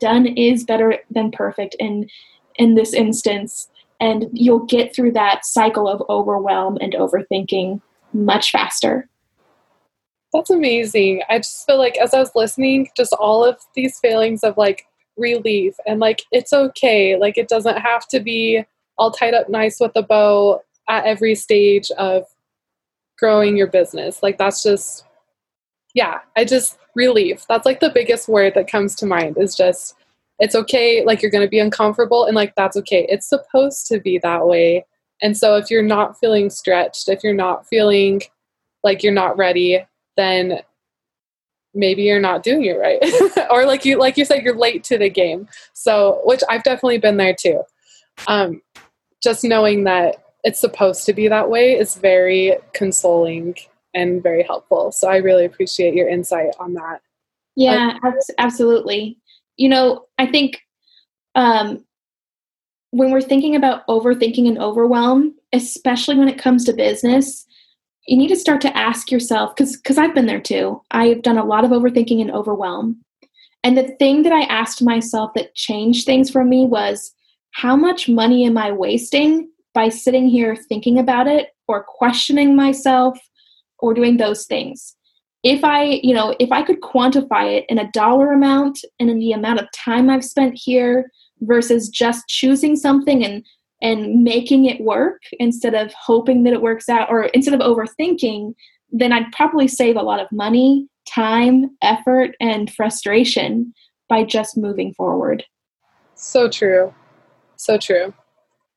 Done 0.00 0.26
is 0.26 0.64
better 0.64 0.98
than 1.10 1.30
perfect 1.30 1.76
in 1.78 2.08
in 2.56 2.74
this 2.74 2.94
instance, 2.94 3.68
and 4.00 4.26
you'll 4.32 4.64
get 4.66 4.94
through 4.94 5.12
that 5.12 5.44
cycle 5.44 5.88
of 5.88 6.02
overwhelm 6.08 6.78
and 6.80 6.92
overthinking 6.94 7.80
much 8.12 8.52
faster. 8.52 9.08
That's 10.32 10.50
amazing. 10.50 11.22
I 11.28 11.38
just 11.38 11.66
feel 11.66 11.78
like 11.78 11.96
as 11.98 12.14
I 12.14 12.20
was 12.20 12.30
listening, 12.34 12.90
just 12.96 13.12
all 13.14 13.44
of 13.44 13.58
these 13.74 13.98
feelings 13.98 14.44
of 14.44 14.56
like 14.56 14.86
relief 15.16 15.74
and 15.86 16.00
like 16.00 16.22
it's 16.32 16.52
okay 16.52 17.16
like 17.16 17.38
it 17.38 17.48
doesn't 17.48 17.78
have 17.78 18.06
to 18.08 18.18
be 18.20 18.64
all 18.98 19.10
tied 19.10 19.34
up 19.34 19.48
nice 19.48 19.78
with 19.78 19.92
a 19.94 20.02
bow 20.02 20.60
at 20.88 21.04
every 21.04 21.34
stage 21.34 21.90
of 21.92 22.24
growing 23.18 23.56
your 23.56 23.68
business. 23.68 24.22
Like 24.22 24.38
that's 24.38 24.62
just 24.62 25.04
yeah 25.94 26.18
i 26.36 26.44
just 26.44 26.76
relief 26.94 27.44
that's 27.48 27.64
like 27.64 27.80
the 27.80 27.90
biggest 27.90 28.28
word 28.28 28.52
that 28.54 28.70
comes 28.70 28.94
to 28.94 29.06
mind 29.06 29.36
is 29.38 29.54
just 29.56 29.94
it's 30.40 30.54
okay 30.54 31.04
like 31.04 31.22
you're 31.22 31.30
going 31.30 31.44
to 31.44 31.50
be 31.50 31.60
uncomfortable 31.60 32.24
and 32.24 32.34
like 32.34 32.52
that's 32.56 32.76
okay. 32.76 33.06
It's 33.08 33.28
supposed 33.28 33.86
to 33.86 34.00
be 34.00 34.18
that 34.18 34.48
way. 34.48 34.84
And 35.22 35.38
so 35.38 35.54
if 35.54 35.70
you're 35.70 35.80
not 35.80 36.18
feeling 36.18 36.50
stretched 36.50 37.08
if 37.08 37.22
you're 37.22 37.32
not 37.32 37.66
feeling 37.68 38.22
like 38.82 39.02
you're 39.02 39.12
not 39.12 39.36
ready 39.36 39.86
then 40.16 40.58
maybe 41.72 42.02
you're 42.02 42.20
not 42.20 42.42
doing 42.42 42.64
it 42.64 42.78
right. 42.78 43.00
Or 43.50 43.64
like 43.64 43.84
you 43.84 43.98
like 43.98 44.16
you 44.16 44.24
said 44.24 44.42
you're 44.42 44.58
late 44.58 44.82
to 44.84 44.98
the 44.98 45.08
game. 45.08 45.48
So 45.72 46.20
which 46.24 46.42
i've 46.48 46.64
definitely 46.64 46.98
been 46.98 47.16
there 47.16 47.34
too. 47.34 47.62
Um, 48.26 48.60
just 49.22 49.44
knowing 49.44 49.84
that 49.84 50.23
it's 50.44 50.60
supposed 50.60 51.04
to 51.06 51.12
be 51.12 51.28
that 51.28 51.50
way 51.50 51.72
is 51.72 51.96
very 51.96 52.56
consoling 52.72 53.54
and 53.94 54.22
very 54.22 54.42
helpful 54.42 54.92
so 54.92 55.08
i 55.08 55.16
really 55.16 55.44
appreciate 55.44 55.94
your 55.94 56.08
insight 56.08 56.54
on 56.58 56.74
that 56.74 57.00
yeah 57.56 57.98
absolutely 58.38 59.18
you 59.56 59.68
know 59.68 60.04
i 60.18 60.26
think 60.26 60.60
um, 61.36 61.84
when 62.92 63.10
we're 63.10 63.20
thinking 63.20 63.56
about 63.56 63.84
overthinking 63.88 64.46
and 64.46 64.58
overwhelm 64.58 65.34
especially 65.52 66.16
when 66.16 66.28
it 66.28 66.38
comes 66.38 66.64
to 66.64 66.72
business 66.72 67.44
you 68.06 68.16
need 68.16 68.28
to 68.28 68.36
start 68.36 68.60
to 68.62 68.76
ask 68.76 69.10
yourself 69.10 69.54
because 69.54 69.76
because 69.76 69.98
I've 69.98 70.14
been 70.14 70.26
there 70.26 70.40
too. 70.40 70.82
I've 70.90 71.22
done 71.22 71.38
a 71.38 71.44
lot 71.44 71.64
of 71.64 71.70
overthinking 71.70 72.20
and 72.20 72.30
overwhelm. 72.30 73.00
And 73.62 73.78
the 73.78 73.96
thing 73.98 74.24
that 74.24 74.32
I 74.32 74.42
asked 74.42 74.82
myself 74.82 75.32
that 75.34 75.54
changed 75.54 76.04
things 76.04 76.30
for 76.30 76.44
me 76.44 76.66
was 76.66 77.14
how 77.52 77.76
much 77.76 78.08
money 78.08 78.44
am 78.44 78.58
I 78.58 78.72
wasting 78.72 79.48
by 79.74 79.88
sitting 79.88 80.28
here 80.28 80.56
thinking 80.56 80.98
about 80.98 81.26
it 81.26 81.48
or 81.68 81.84
questioning 81.84 82.56
myself 82.56 83.18
or 83.78 83.94
doing 83.94 84.16
those 84.16 84.46
things? 84.46 84.96
If 85.42 85.62
I, 85.62 86.00
you 86.02 86.14
know, 86.14 86.34
if 86.40 86.50
I 86.50 86.62
could 86.62 86.80
quantify 86.80 87.52
it 87.58 87.66
in 87.68 87.78
a 87.78 87.90
dollar 87.90 88.32
amount 88.32 88.78
and 88.98 89.10
in 89.10 89.18
the 89.18 89.32
amount 89.32 89.60
of 89.60 89.70
time 89.72 90.08
I've 90.08 90.24
spent 90.24 90.54
here 90.56 91.10
versus 91.40 91.88
just 91.88 92.26
choosing 92.28 92.76
something 92.76 93.24
and 93.24 93.44
and 93.82 94.22
making 94.24 94.64
it 94.64 94.80
work 94.80 95.20
instead 95.38 95.74
of 95.74 95.92
hoping 95.92 96.44
that 96.44 96.54
it 96.54 96.62
works 96.62 96.88
out 96.88 97.10
or 97.10 97.24
instead 97.26 97.52
of 97.52 97.60
overthinking, 97.60 98.54
then 98.90 99.12
I'd 99.12 99.30
probably 99.32 99.68
save 99.68 99.96
a 99.96 100.02
lot 100.02 100.20
of 100.20 100.32
money, 100.32 100.88
time, 101.06 101.76
effort, 101.82 102.30
and 102.40 102.72
frustration 102.72 103.74
by 104.08 104.24
just 104.24 104.56
moving 104.56 104.94
forward. 104.94 105.44
So 106.14 106.48
true. 106.48 106.94
So 107.56 107.76
true. 107.76 108.14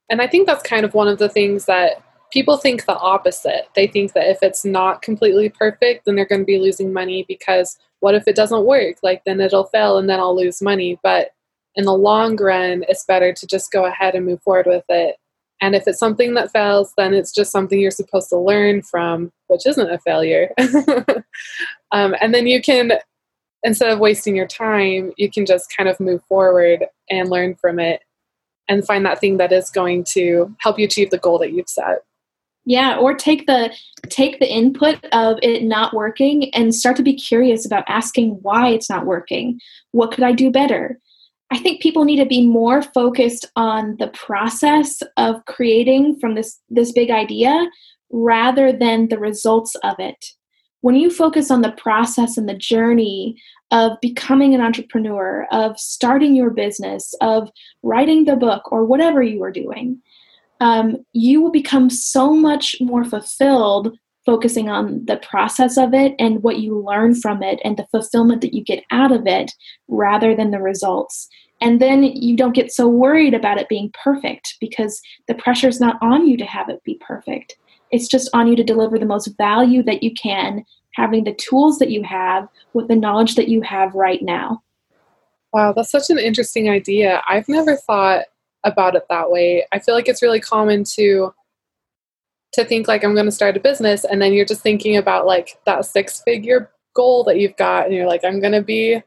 And 0.10 0.22
I 0.22 0.28
think 0.28 0.48
that's 0.48 0.63
kind 0.63 0.86
of 0.86 0.93
one 0.93 1.08
of 1.08 1.20
the 1.20 1.30
things 1.30 1.65
that 1.65 2.02
people 2.32 2.58
think 2.58 2.86
the 2.86 2.98
opposite. 2.98 3.67
They 3.76 3.88
think 3.88 4.13
that 4.13 4.30
if 4.30 4.39
it's 4.41 4.65
not 4.65 5.02
completely 5.02 5.50
perfect, 5.50 6.06
then 6.06 6.15
they're 6.15 6.26
going 6.26 6.41
to 6.41 6.46
be 6.46 6.60
losing 6.60 6.93
money 6.93 7.26
because 7.28 7.78
what 8.00 8.15
if 8.15 8.28
it 8.28 8.36
doesn't 8.36 8.65
work? 8.65 8.98
Like 9.04 9.24
then 9.26 9.39
it'll 9.39 9.65
fail 9.65 9.98
and 9.98 10.10
then 10.10 10.20
I'll 10.20 10.36
lose 10.36 10.62
money. 10.62 11.00
But 11.04 11.32
in 11.76 11.86
the 11.86 11.93
long 11.93 12.36
run, 12.38 12.84
it's 12.89 13.06
better 13.06 13.34
to 13.34 13.48
just 13.48 13.72
go 13.72 13.86
ahead 13.86 14.15
and 14.15 14.26
move 14.26 14.41
forward 14.41 14.65
with 14.65 14.86
it. 14.89 15.15
And 15.62 15.74
if 15.74 15.88
it's 15.88 16.00
something 16.00 16.36
that 16.36 16.52
fails, 16.52 16.93
then 16.98 17.13
it's 17.13 17.32
just 17.32 17.52
something 17.52 17.80
you're 17.80 17.91
supposed 17.91 18.30
to 18.30 18.38
learn 18.38 18.84
from, 18.84 19.32
which 19.48 19.65
isn't 19.65 19.91
a 19.91 19.98
failure. 20.00 20.52
um, 21.91 22.15
and 22.22 22.34
then 22.34 22.46
you 22.46 22.62
can, 22.62 22.91
instead 23.63 23.89
of 23.89 24.00
wasting 24.00 24.36
your 24.36 24.48
time, 24.48 25.13
you 25.17 25.32
can 25.32 25.48
just 25.48 25.76
kind 25.76 25.89
of 25.89 26.00
move 26.00 26.24
forward 26.26 26.86
and 27.10 27.30
learn 27.30 27.56
from 27.56 27.80
it 27.80 28.02
and 28.67 28.86
find 28.86 29.06
that 29.06 29.19
thing 29.19 29.38
that 29.38 29.51
is 29.51 29.69
going 29.69 30.03
to 30.03 30.56
help 30.60 30.77
you 30.80 30.86
achieve 30.86 31.10
the 31.10 31.17
goal 31.17 31.38
that 31.39 31.53
you've 31.53 31.69
set. 31.69 32.03
Yeah, 32.65 32.97
or 32.97 33.13
take 33.13 33.47
the 33.47 33.73
take 34.10 34.39
the 34.39 34.51
input 34.51 34.99
of 35.13 35.39
it 35.41 35.63
not 35.63 35.93
working 35.93 36.53
and 36.53 36.75
start 36.75 36.97
to 36.97 37.03
be 37.03 37.13
curious 37.13 37.65
about 37.65 37.86
asking 37.88 38.32
why 38.41 38.69
it's 38.69 38.89
not 38.89 39.06
working. 39.06 39.60
What 39.91 40.12
could 40.12 40.25
I 40.25 40.34
do 40.34 40.51
better? 40.51 40.99
I 41.49 41.60
think 41.60 41.82
people 41.82 42.03
need 42.03 42.17
to 42.17 42.25
be 42.25 42.45
more 42.45 42.82
focused 42.82 43.45
on 43.56 43.95
the 43.99 44.10
process 44.10 45.01
of 45.15 45.45
creating 45.45 46.19
from 46.19 46.36
this 46.36 46.60
this 46.69 46.91
big 46.91 47.10
idea 47.10 47.69
rather 48.12 48.73
than 48.73 49.08
the 49.08 49.19
results 49.19 49.75
of 49.84 49.95
it. 49.97 50.25
When 50.81 50.95
you 50.95 51.09
focus 51.09 51.49
on 51.51 51.61
the 51.61 51.71
process 51.71 52.37
and 52.37 52.47
the 52.47 52.53
journey 52.53 53.41
of 53.71 53.99
becoming 54.01 54.53
an 54.53 54.61
entrepreneur, 54.61 55.47
of 55.51 55.79
starting 55.79 56.35
your 56.35 56.49
business, 56.49 57.13
of 57.21 57.49
writing 57.83 58.25
the 58.25 58.35
book, 58.35 58.71
or 58.71 58.85
whatever 58.85 59.21
you 59.21 59.43
are 59.43 59.51
doing, 59.51 60.01
um, 60.61 60.97
you 61.13 61.41
will 61.41 61.51
become 61.51 61.89
so 61.89 62.33
much 62.33 62.75
more 62.79 63.03
fulfilled 63.03 63.97
focusing 64.25 64.67
on 64.67 65.05
the 65.05 65.17
process 65.17 65.77
of 65.77 65.93
it 65.93 66.13
and 66.19 66.43
what 66.43 66.59
you 66.59 66.77
learn 66.77 67.15
from 67.15 67.41
it 67.41 67.59
and 67.63 67.77
the 67.77 67.87
fulfillment 67.91 68.41
that 68.41 68.53
you 68.53 68.61
get 68.61 68.83
out 68.91 69.11
of 69.11 69.25
it 69.25 69.53
rather 69.87 70.35
than 70.35 70.51
the 70.51 70.59
results. 70.59 71.29
And 71.61 71.81
then 71.81 72.03
you 72.03 72.35
don't 72.35 72.53
get 72.53 72.71
so 72.71 72.87
worried 72.87 73.33
about 73.33 73.57
it 73.57 73.69
being 73.69 73.91
perfect 74.03 74.57
because 74.59 75.01
the 75.27 75.33
pressure 75.33 75.69
is 75.69 75.79
not 75.79 75.97
on 76.01 76.27
you 76.27 76.37
to 76.37 76.45
have 76.45 76.69
it 76.69 76.83
be 76.83 76.99
perfect. 76.99 77.55
It's 77.91 78.08
just 78.08 78.30
on 78.34 78.47
you 78.47 78.56
to 78.56 78.63
deliver 78.63 79.00
the 79.00 79.06
most 79.06 79.28
value 79.38 79.84
that 79.84 80.04
you 80.04 80.13
can, 80.13 80.65
having 80.93 81.23
the 81.23 81.34
tools 81.34 81.80
that 81.80 81.91
you 81.91 82.04
have 82.04 82.47
with 82.73 82.88
the 82.88 82.95
knowledge 82.95 83.36
that 83.36 83.47
you 83.47 83.62
have 83.62 83.93
right 83.93 84.21
now. 84.21 84.62
Wow, 85.54 85.73
that's 85.73 85.91
such 85.91 86.10
an 86.10 86.19
interesting 86.19 86.69
idea. 86.69 87.21
I've 87.28 87.47
never 87.47 87.76
thought 87.76 88.26
about 88.63 88.95
it 88.95 89.06
that 89.10 89.32
way. 89.32 89.65
I 89.71 89.80
feel 89.80 89.95
like 89.95 90.08
it's 90.08 90.21
really 90.21 90.39
common 90.39 90.84
to 90.95 91.34
to 92.54 92.65
think 92.65 92.88
like 92.88 93.04
I'm 93.04 93.13
going 93.13 93.26
to 93.26 93.32
start 93.32 93.58
a 93.58 93.60
business 93.60 94.04
and 94.06 94.21
then 94.21 94.34
you're 94.34 94.45
just 94.45 94.62
thinking 94.62 94.97
about 94.97 95.26
like 95.26 95.60
that 95.65 95.86
six 95.86 96.21
figure 96.21 96.71
goal 96.95 97.23
that 97.26 97.39
you've 97.39 97.58
got 97.58 97.86
and 97.86 97.93
you're 97.93 98.08
like 98.08 98.23
I'm 98.23 98.39
going 98.39 98.54
to 98.54 98.62
be 98.62 99.02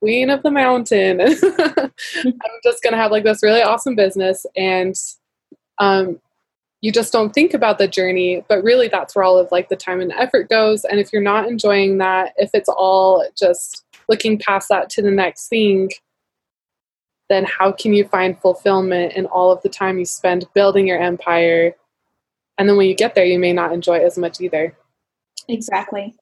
queen 0.00 0.30
of 0.30 0.42
the 0.42 0.50
mountain. 0.50 1.20
I'm 1.20 2.60
just 2.64 2.82
going 2.82 2.92
to 2.92 2.96
have 2.96 3.10
like 3.10 3.24
this 3.24 3.42
really 3.42 3.62
awesome 3.62 3.94
business 3.94 4.44
and 4.56 4.94
um 5.78 6.20
you 6.82 6.92
just 6.92 7.12
don't 7.12 7.32
think 7.32 7.54
about 7.54 7.78
the 7.78 7.88
journey, 7.88 8.44
but 8.48 8.62
really 8.62 8.88
that's 8.88 9.16
where 9.16 9.24
all 9.24 9.38
of 9.38 9.50
like 9.50 9.68
the 9.68 9.76
time 9.76 10.00
and 10.00 10.12
effort 10.12 10.50
goes. 10.50 10.84
And 10.84 11.00
if 11.00 11.12
you're 11.12 11.22
not 11.22 11.48
enjoying 11.48 11.98
that, 11.98 12.34
if 12.36 12.50
it's 12.52 12.68
all 12.68 13.26
just 13.38 13.84
looking 14.08 14.38
past 14.38 14.68
that 14.68 14.90
to 14.90 15.02
the 15.02 15.10
next 15.10 15.48
thing, 15.48 15.90
then 17.28 17.46
how 17.46 17.72
can 17.72 17.94
you 17.94 18.04
find 18.04 18.38
fulfillment 18.40 19.14
in 19.14 19.26
all 19.26 19.50
of 19.50 19.62
the 19.62 19.68
time 19.68 19.98
you 19.98 20.04
spend 20.04 20.46
building 20.54 20.86
your 20.86 21.00
empire? 21.00 21.72
And 22.58 22.68
then 22.68 22.76
when 22.76 22.88
you 22.88 22.94
get 22.94 23.14
there 23.14 23.24
you 23.24 23.38
may 23.38 23.52
not 23.52 23.72
enjoy 23.72 23.98
it 23.98 24.04
as 24.04 24.18
much 24.18 24.40
either. 24.40 24.76
Exactly. 25.48 26.14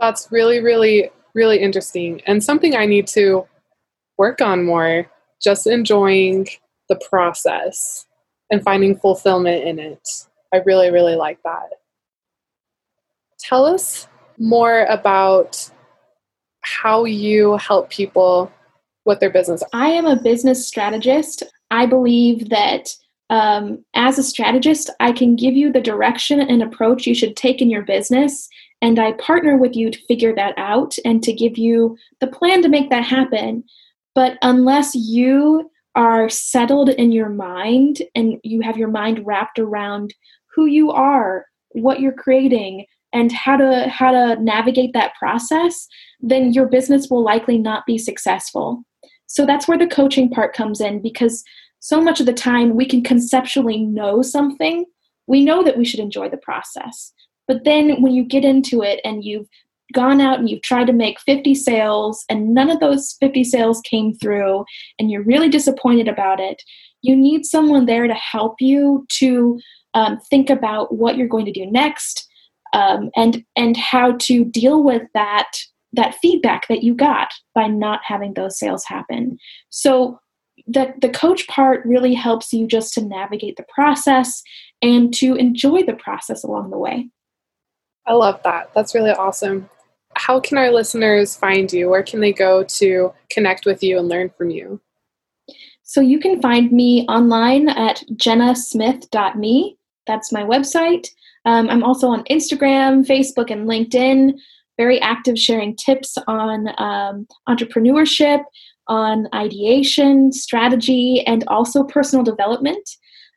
That's 0.00 0.32
really 0.32 0.60
really 0.60 1.10
really 1.34 1.58
interesting 1.58 2.20
and 2.26 2.42
something 2.42 2.74
i 2.74 2.84
need 2.84 3.06
to 3.06 3.46
work 4.16 4.40
on 4.40 4.64
more 4.64 5.10
just 5.40 5.66
enjoying 5.66 6.48
the 6.88 7.00
process 7.08 8.06
and 8.50 8.62
finding 8.62 8.96
fulfillment 8.96 9.64
in 9.64 9.78
it. 9.78 10.08
I 10.52 10.58
really 10.64 10.90
really 10.90 11.16
like 11.16 11.42
that. 11.44 11.68
Tell 13.40 13.64
us 13.64 14.08
more 14.38 14.84
about 14.84 15.70
how 16.62 17.04
you 17.04 17.56
help 17.56 17.90
people 17.90 18.52
with 19.04 19.20
their 19.20 19.30
business. 19.30 19.62
I 19.72 19.88
am 19.88 20.06
a 20.06 20.20
business 20.20 20.66
strategist. 20.66 21.42
I 21.70 21.86
believe 21.86 22.50
that 22.50 22.94
um, 23.30 23.84
as 23.94 24.18
a 24.18 24.22
strategist, 24.22 24.90
I 25.00 25.12
can 25.12 25.36
give 25.36 25.54
you 25.54 25.72
the 25.72 25.80
direction 25.80 26.40
and 26.40 26.62
approach 26.62 27.06
you 27.06 27.14
should 27.14 27.36
take 27.36 27.60
in 27.60 27.70
your 27.70 27.82
business, 27.82 28.48
and 28.80 28.98
I 28.98 29.12
partner 29.12 29.56
with 29.56 29.76
you 29.76 29.90
to 29.90 30.06
figure 30.06 30.34
that 30.34 30.54
out 30.56 30.94
and 31.04 31.22
to 31.24 31.32
give 31.32 31.58
you 31.58 31.96
the 32.20 32.26
plan 32.26 32.62
to 32.62 32.68
make 32.68 32.90
that 32.90 33.04
happen. 33.04 33.64
But 34.14 34.38
unless 34.42 34.94
you 34.94 35.70
are 35.98 36.28
settled 36.28 36.90
in 36.90 37.10
your 37.10 37.28
mind 37.28 38.00
and 38.14 38.38
you 38.44 38.60
have 38.60 38.76
your 38.78 38.88
mind 38.88 39.26
wrapped 39.26 39.58
around 39.58 40.14
who 40.54 40.66
you 40.66 40.92
are, 40.92 41.44
what 41.70 41.98
you're 41.98 42.12
creating, 42.12 42.86
and 43.12 43.32
how 43.32 43.56
to 43.56 43.88
how 43.88 44.12
to 44.12 44.40
navigate 44.40 44.92
that 44.92 45.14
process, 45.18 45.88
then 46.20 46.52
your 46.52 46.68
business 46.68 47.08
will 47.10 47.24
likely 47.24 47.58
not 47.58 47.84
be 47.84 47.98
successful. 47.98 48.84
So 49.26 49.44
that's 49.44 49.66
where 49.66 49.78
the 49.78 49.88
coaching 49.88 50.30
part 50.30 50.54
comes 50.54 50.80
in 50.80 51.02
because 51.02 51.42
so 51.80 52.00
much 52.00 52.20
of 52.20 52.26
the 52.26 52.32
time 52.32 52.76
we 52.76 52.86
can 52.86 53.02
conceptually 53.02 53.82
know 53.82 54.22
something. 54.22 54.84
We 55.26 55.44
know 55.44 55.64
that 55.64 55.76
we 55.76 55.84
should 55.84 56.00
enjoy 56.00 56.28
the 56.28 56.36
process. 56.36 57.12
But 57.48 57.64
then 57.64 58.00
when 58.02 58.12
you 58.12 58.24
get 58.24 58.44
into 58.44 58.82
it 58.82 59.00
and 59.04 59.24
you've 59.24 59.48
gone 59.94 60.20
out 60.20 60.38
and 60.38 60.48
you've 60.48 60.62
tried 60.62 60.86
to 60.86 60.92
make 60.92 61.20
50 61.20 61.54
sales 61.54 62.24
and 62.28 62.54
none 62.54 62.70
of 62.70 62.80
those 62.80 63.16
50 63.20 63.44
sales 63.44 63.80
came 63.82 64.14
through 64.14 64.64
and 64.98 65.10
you're 65.10 65.22
really 65.22 65.48
disappointed 65.48 66.08
about 66.08 66.40
it, 66.40 66.62
you 67.02 67.16
need 67.16 67.44
someone 67.44 67.86
there 67.86 68.06
to 68.06 68.14
help 68.14 68.56
you 68.60 69.06
to 69.10 69.58
um, 69.94 70.18
think 70.30 70.50
about 70.50 70.94
what 70.94 71.16
you're 71.16 71.28
going 71.28 71.46
to 71.46 71.52
do 71.52 71.66
next 71.66 72.28
um, 72.72 73.10
and 73.16 73.44
and 73.56 73.76
how 73.76 74.12
to 74.18 74.44
deal 74.44 74.82
with 74.82 75.02
that 75.14 75.50
that 75.92 76.14
feedback 76.16 76.68
that 76.68 76.82
you 76.82 76.94
got 76.94 77.32
by 77.54 77.66
not 77.66 78.00
having 78.04 78.34
those 78.34 78.58
sales 78.58 78.84
happen. 78.84 79.38
So 79.70 80.20
the, 80.66 80.92
the 81.00 81.08
coach 81.08 81.46
part 81.48 81.84
really 81.86 82.12
helps 82.14 82.52
you 82.52 82.66
just 82.66 82.92
to 82.94 83.04
navigate 83.04 83.56
the 83.56 83.64
process 83.74 84.42
and 84.82 85.14
to 85.14 85.34
enjoy 85.34 85.82
the 85.82 85.94
process 85.94 86.44
along 86.44 86.70
the 86.70 86.78
way. 86.78 87.08
I 88.06 88.12
love 88.12 88.42
that. 88.44 88.70
That's 88.74 88.94
really 88.94 89.10
awesome. 89.10 89.68
How 90.18 90.40
can 90.40 90.58
our 90.58 90.70
listeners 90.70 91.36
find 91.36 91.72
you? 91.72 91.88
Where 91.88 92.02
can 92.02 92.20
they 92.20 92.32
go 92.32 92.64
to 92.64 93.12
connect 93.30 93.64
with 93.64 93.82
you 93.82 93.98
and 93.98 94.08
learn 94.08 94.30
from 94.36 94.50
you? 94.50 94.80
So 95.84 96.00
you 96.00 96.18
can 96.18 96.42
find 96.42 96.70
me 96.70 97.06
online 97.08 97.68
at 97.70 98.02
jennasmith.me. 98.12 99.78
That's 100.06 100.32
my 100.32 100.42
website. 100.42 101.08
Um, 101.44 101.70
I'm 101.70 101.82
also 101.82 102.08
on 102.08 102.24
Instagram, 102.24 103.06
Facebook, 103.06 103.50
and 103.50 103.66
LinkedIn, 103.66 104.34
very 104.76 105.00
active 105.00 105.38
sharing 105.38 105.76
tips 105.76 106.18
on 106.26 106.68
um, 106.78 107.26
entrepreneurship, 107.48 108.42
on 108.88 109.28
ideation, 109.34 110.32
strategy, 110.32 111.22
and 111.26 111.44
also 111.48 111.84
personal 111.84 112.24
development. 112.24 112.86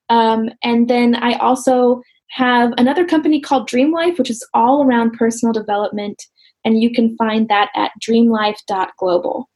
Um, 0.10 0.50
and 0.64 0.90
then 0.90 1.16
I 1.16 1.36
also 1.36 2.02
have 2.32 2.74
another 2.78 3.06
company 3.06 3.40
called 3.40 3.68
Dream 3.68 3.92
Life, 3.92 4.18
which 4.18 4.30
is 4.30 4.46
all 4.54 4.84
around 4.84 5.12
personal 5.12 5.54
development. 5.54 6.22
And 6.64 6.82
you 6.82 6.92
can 6.92 7.16
find 7.18 7.48
that 7.50 7.70
at 7.76 7.92
dreamlife.global. 8.02 9.50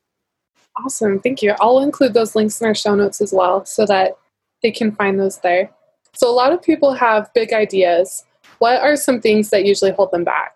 Awesome. 0.83 1.19
Thank 1.19 1.41
you. 1.41 1.55
I'll 1.59 1.79
include 1.79 2.13
those 2.13 2.35
links 2.35 2.59
in 2.59 2.67
our 2.67 2.75
show 2.75 2.95
notes 2.95 3.21
as 3.21 3.31
well 3.31 3.65
so 3.65 3.85
that 3.85 4.17
they 4.61 4.71
can 4.71 4.91
find 4.91 5.19
those 5.19 5.39
there. 5.39 5.69
So, 6.15 6.29
a 6.29 6.33
lot 6.33 6.51
of 6.51 6.61
people 6.61 6.93
have 6.93 7.33
big 7.33 7.53
ideas. 7.53 8.23
What 8.59 8.81
are 8.81 8.95
some 8.95 9.21
things 9.21 9.49
that 9.49 9.65
usually 9.65 9.91
hold 9.91 10.11
them 10.11 10.23
back? 10.23 10.53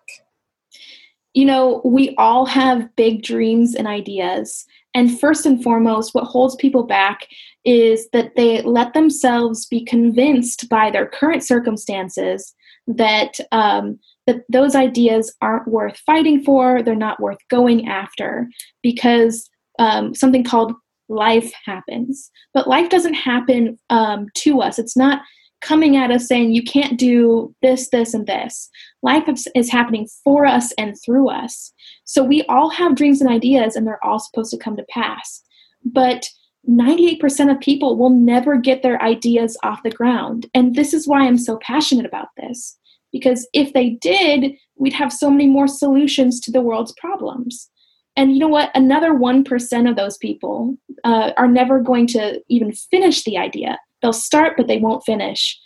You 1.34 1.44
know, 1.44 1.80
we 1.84 2.14
all 2.16 2.44
have 2.46 2.94
big 2.96 3.22
dreams 3.22 3.74
and 3.74 3.86
ideas. 3.86 4.66
And 4.94 5.18
first 5.20 5.46
and 5.46 5.62
foremost, 5.62 6.14
what 6.14 6.24
holds 6.24 6.56
people 6.56 6.82
back 6.82 7.28
is 7.64 8.08
that 8.12 8.34
they 8.36 8.62
let 8.62 8.94
themselves 8.94 9.66
be 9.66 9.84
convinced 9.84 10.68
by 10.68 10.90
their 10.90 11.06
current 11.06 11.44
circumstances 11.44 12.54
that 12.86 13.38
um, 13.52 13.98
that 14.26 14.42
those 14.48 14.74
ideas 14.74 15.34
aren't 15.40 15.68
worth 15.68 15.98
fighting 15.98 16.42
for, 16.42 16.82
they're 16.82 16.94
not 16.94 17.20
worth 17.20 17.38
going 17.48 17.88
after, 17.88 18.48
because 18.82 19.48
um, 19.78 20.14
something 20.14 20.44
called 20.44 20.72
life 21.08 21.52
happens. 21.64 22.30
But 22.54 22.68
life 22.68 22.88
doesn't 22.88 23.14
happen 23.14 23.78
um, 23.90 24.26
to 24.36 24.60
us. 24.60 24.78
It's 24.78 24.96
not 24.96 25.22
coming 25.60 25.96
at 25.96 26.10
us 26.10 26.26
saying 26.26 26.52
you 26.52 26.62
can't 26.62 26.98
do 26.98 27.54
this, 27.62 27.90
this, 27.90 28.14
and 28.14 28.26
this. 28.26 28.70
Life 29.02 29.24
is 29.54 29.70
happening 29.70 30.08
for 30.24 30.46
us 30.46 30.72
and 30.72 30.96
through 31.04 31.28
us. 31.28 31.72
So 32.04 32.24
we 32.24 32.44
all 32.44 32.70
have 32.70 32.96
dreams 32.96 33.20
and 33.20 33.30
ideas, 33.30 33.76
and 33.76 33.86
they're 33.86 34.04
all 34.04 34.18
supposed 34.18 34.50
to 34.52 34.58
come 34.58 34.76
to 34.76 34.86
pass. 34.88 35.42
But 35.84 36.28
98% 36.68 37.50
of 37.50 37.60
people 37.60 37.96
will 37.96 38.10
never 38.10 38.56
get 38.56 38.82
their 38.82 39.00
ideas 39.02 39.56
off 39.62 39.82
the 39.82 39.90
ground. 39.90 40.46
And 40.54 40.74
this 40.74 40.92
is 40.92 41.08
why 41.08 41.26
I'm 41.26 41.38
so 41.38 41.58
passionate 41.62 42.06
about 42.06 42.28
this. 42.36 42.78
Because 43.12 43.48
if 43.52 43.72
they 43.72 43.90
did, 43.90 44.52
we'd 44.76 44.92
have 44.92 45.12
so 45.12 45.30
many 45.30 45.46
more 45.46 45.68
solutions 45.68 46.40
to 46.40 46.52
the 46.52 46.60
world's 46.60 46.94
problems. 46.98 47.68
And 48.16 48.32
you 48.32 48.38
know 48.38 48.48
what? 48.48 48.70
Another 48.74 49.12
1% 49.12 49.90
of 49.90 49.96
those 49.96 50.18
people 50.18 50.76
uh, 51.04 51.32
are 51.36 51.48
never 51.48 51.80
going 51.80 52.06
to 52.08 52.40
even 52.48 52.72
finish 52.72 53.24
the 53.24 53.38
idea 53.38 53.78
They'll 54.00 54.12
start, 54.12 54.54
but 54.56 54.66
they 54.66 54.78
won't 54.78 55.04
finish. 55.04 55.58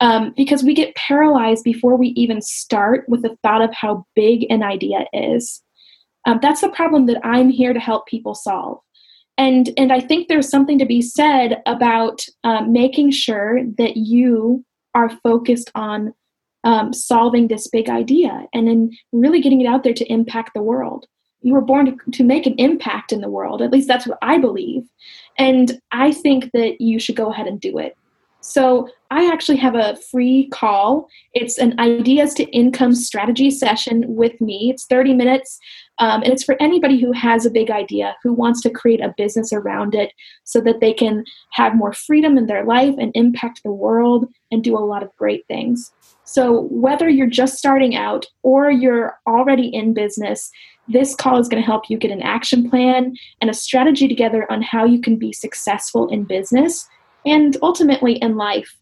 Um, 0.00 0.32
because 0.36 0.64
we 0.64 0.74
get 0.74 0.96
paralyzed 0.96 1.62
before 1.62 1.96
we 1.96 2.08
even 2.08 2.40
start 2.40 3.04
with 3.08 3.22
the 3.22 3.36
thought 3.42 3.62
of 3.62 3.72
how 3.72 4.04
big 4.16 4.46
an 4.50 4.62
idea 4.62 5.06
is. 5.12 5.62
Um, 6.26 6.38
that's 6.42 6.60
the 6.60 6.70
problem 6.70 7.06
that 7.06 7.24
I'm 7.24 7.50
here 7.50 7.72
to 7.72 7.78
help 7.78 8.06
people 8.06 8.34
solve. 8.34 8.78
And, 9.38 9.70
and 9.76 9.92
I 9.92 10.00
think 10.00 10.28
there's 10.28 10.48
something 10.48 10.78
to 10.78 10.86
be 10.86 11.02
said 11.02 11.62
about 11.66 12.24
um, 12.42 12.72
making 12.72 13.12
sure 13.12 13.62
that 13.78 13.96
you 13.96 14.64
are 14.94 15.10
focused 15.22 15.70
on 15.74 16.14
um, 16.64 16.92
solving 16.92 17.48
this 17.48 17.68
big 17.68 17.88
idea 17.88 18.46
and 18.52 18.68
then 18.68 18.90
really 19.12 19.40
getting 19.40 19.60
it 19.60 19.66
out 19.66 19.82
there 19.82 19.94
to 19.94 20.12
impact 20.12 20.52
the 20.54 20.62
world. 20.62 21.06
You 21.40 21.54
were 21.54 21.60
born 21.60 21.86
to, 21.86 22.10
to 22.12 22.24
make 22.24 22.46
an 22.46 22.54
impact 22.58 23.12
in 23.12 23.20
the 23.20 23.28
world. 23.28 23.62
At 23.62 23.72
least 23.72 23.88
that's 23.88 24.06
what 24.06 24.18
I 24.22 24.38
believe. 24.38 24.84
And 25.38 25.80
I 25.90 26.12
think 26.12 26.52
that 26.52 26.80
you 26.80 27.00
should 27.00 27.16
go 27.16 27.30
ahead 27.30 27.46
and 27.48 27.60
do 27.60 27.78
it. 27.78 27.96
So 28.42 28.88
I 29.10 29.30
actually 29.32 29.58
have 29.58 29.76
a 29.76 29.96
free 30.10 30.48
call. 30.48 31.08
It's 31.32 31.58
an 31.58 31.78
ideas 31.78 32.34
to 32.34 32.44
income 32.50 32.94
strategy 32.94 33.50
session 33.50 34.04
with 34.08 34.40
me. 34.40 34.70
It's 34.70 34.84
30 34.86 35.14
minutes. 35.14 35.60
Um, 35.98 36.22
and 36.22 36.32
it's 36.32 36.44
for 36.44 36.56
anybody 36.60 37.00
who 37.00 37.12
has 37.12 37.44
a 37.44 37.50
big 37.50 37.70
idea, 37.70 38.16
who 38.22 38.32
wants 38.32 38.60
to 38.62 38.70
create 38.70 39.00
a 39.00 39.14
business 39.16 39.52
around 39.52 39.94
it 39.94 40.12
so 40.44 40.60
that 40.62 40.80
they 40.80 40.92
can 40.92 41.24
have 41.52 41.76
more 41.76 41.92
freedom 41.92 42.38
in 42.38 42.46
their 42.46 42.64
life 42.64 42.94
and 42.98 43.12
impact 43.14 43.60
the 43.62 43.72
world 43.72 44.26
and 44.50 44.64
do 44.64 44.76
a 44.76 44.80
lot 44.80 45.02
of 45.02 45.14
great 45.16 45.46
things. 45.46 45.92
So, 46.24 46.68
whether 46.70 47.08
you're 47.08 47.26
just 47.26 47.58
starting 47.58 47.94
out 47.96 48.26
or 48.42 48.70
you're 48.70 49.18
already 49.26 49.68
in 49.68 49.92
business, 49.92 50.50
this 50.88 51.14
call 51.14 51.38
is 51.38 51.48
going 51.48 51.62
to 51.62 51.66
help 51.66 51.84
you 51.88 51.98
get 51.98 52.10
an 52.10 52.22
action 52.22 52.68
plan 52.70 53.14
and 53.40 53.50
a 53.50 53.54
strategy 53.54 54.08
together 54.08 54.50
on 54.50 54.62
how 54.62 54.84
you 54.84 55.00
can 55.00 55.16
be 55.16 55.32
successful 55.32 56.08
in 56.08 56.24
business 56.24 56.88
and 57.24 57.56
ultimately 57.62 58.14
in 58.14 58.36
life. 58.36 58.76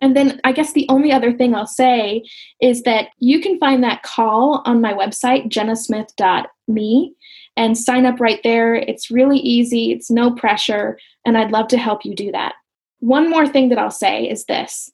And 0.00 0.16
then 0.16 0.40
I 0.44 0.52
guess 0.52 0.72
the 0.72 0.86
only 0.88 1.12
other 1.12 1.32
thing 1.32 1.54
I'll 1.54 1.66
say 1.66 2.22
is 2.60 2.82
that 2.82 3.08
you 3.18 3.40
can 3.40 3.58
find 3.58 3.82
that 3.82 4.02
call 4.02 4.62
on 4.64 4.80
my 4.80 4.92
website, 4.92 5.48
jennasmith.me, 5.48 7.14
and 7.56 7.78
sign 7.78 8.06
up 8.06 8.20
right 8.20 8.40
there. 8.44 8.74
It's 8.74 9.10
really 9.10 9.38
easy, 9.38 9.92
it's 9.92 10.10
no 10.10 10.30
pressure, 10.30 10.98
and 11.24 11.36
I'd 11.36 11.50
love 11.50 11.68
to 11.68 11.78
help 11.78 12.04
you 12.04 12.14
do 12.14 12.30
that. 12.32 12.54
One 13.00 13.28
more 13.28 13.46
thing 13.46 13.68
that 13.70 13.78
I'll 13.78 13.90
say 13.90 14.28
is 14.28 14.44
this 14.44 14.90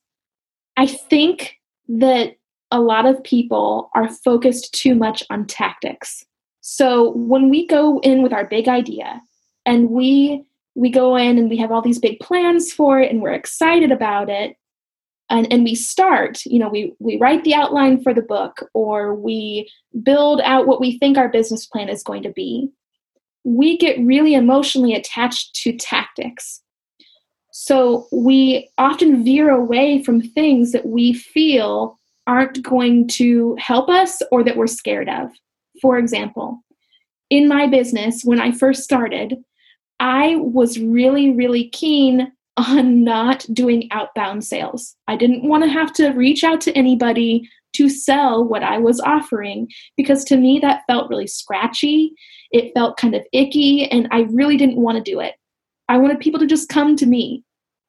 I 0.77 0.87
think 0.87 1.59
that 1.89 2.37
a 2.71 2.81
lot 2.81 3.07
of 3.07 3.23
people 3.23 3.91
are 3.95 4.09
focused 4.09 4.73
too 4.73 4.95
much 4.95 5.23
on 5.31 5.47
tactics. 5.47 6.25
So 6.61 7.11
when 7.13 7.51
we 7.51 7.67
go 7.67 8.01
in 8.01 8.23
with 8.23 8.33
our 8.33 8.47
big 8.47 8.69
idea 8.69 9.21
and 9.67 9.91
we 9.91 10.45
we 10.75 10.91
go 10.91 11.15
in 11.15 11.39
and 11.39 11.49
we 11.49 11.57
have 11.59 11.71
all 11.71 11.83
these 11.83 12.01
big 12.01 12.19
plans 12.19 12.73
for 12.73 13.01
it 13.01 13.13
and 13.13 13.23
we're 13.23 13.33
excited 13.33 13.93
about 13.93 14.29
it 14.29 14.57
and, 15.31 15.51
and 15.53 15.65
we 15.65 15.75
start 15.75 16.45
you 16.47 16.59
know 16.59 16.69
we 16.69 16.95
we 16.99 17.17
write 17.19 17.45
the 17.45 17.55
outline 17.55 18.03
for 18.03 18.13
the 18.13 18.23
book 18.23 18.69
or 18.75 19.15
we 19.15 19.71
build 20.03 20.41
out 20.43 20.67
what 20.67 20.81
we 20.81 20.99
think 20.99 21.17
our 21.17 21.29
business 21.29 21.67
plan 21.67 21.89
is 21.89 22.03
going 22.03 22.23
to 22.23 22.33
be. 22.33 22.71
We 23.45 23.77
get 23.77 23.99
really 23.99 24.35
emotionally 24.35 24.95
attached 24.95 25.55
to 25.57 25.77
tactics. 25.77 26.63
So 27.53 28.09
we 28.11 28.71
often 28.79 29.23
veer 29.23 29.51
away 29.51 30.03
from 30.03 30.21
things 30.21 30.73
that 30.73 30.87
we 30.87 31.13
feel 31.13 31.99
aren't 32.27 32.63
going 32.63 33.07
to 33.07 33.55
help 33.59 33.89
us 33.89 34.23
or 34.33 34.43
that 34.43 34.57
we're 34.57 34.67
scared 34.67 35.09
of. 35.09 35.31
For 35.81 35.99
example 35.99 36.61
in 37.31 37.49
my 37.49 37.67
business 37.67 38.23
when 38.23 38.39
i 38.39 38.53
first 38.53 38.83
started 38.83 39.43
I 40.01 40.37
was 40.37 40.79
really, 40.79 41.31
really 41.31 41.69
keen 41.69 42.33
on 42.57 43.03
not 43.03 43.45
doing 43.53 43.89
outbound 43.91 44.45
sales. 44.45 44.95
I 45.09 45.17
didn't 45.17 45.49
want 45.49 45.65
to 45.65 45.71
have 45.71 45.93
to 45.95 46.11
reach 46.11 46.45
out 46.45 46.61
to 46.63 46.73
anybody 46.73 47.49
to 47.75 47.89
sell 47.89 48.45
what 48.45 48.63
I 48.63 48.79
was 48.79 49.01
offering 49.01 49.69
because 49.97 50.25
to 50.25 50.37
me 50.37 50.61
that 50.61 50.83
felt 50.87 51.11
really 51.11 51.27
scratchy. 51.27 52.13
It 52.53 52.73
felt 52.75 52.97
kind 52.97 53.15
of 53.15 53.27
icky, 53.33 53.91
and 53.91 54.07
I 54.13 54.23
really 54.31 54.57
didn't 54.57 54.77
want 54.77 54.97
to 54.97 55.11
do 55.11 55.19
it. 55.19 55.35
I 55.89 55.99
wanted 55.99 56.21
people 56.21 56.41
to 56.41 56.47
just 56.47 56.69
come 56.69 56.97
to 56.97 57.07
me. 57.07 57.43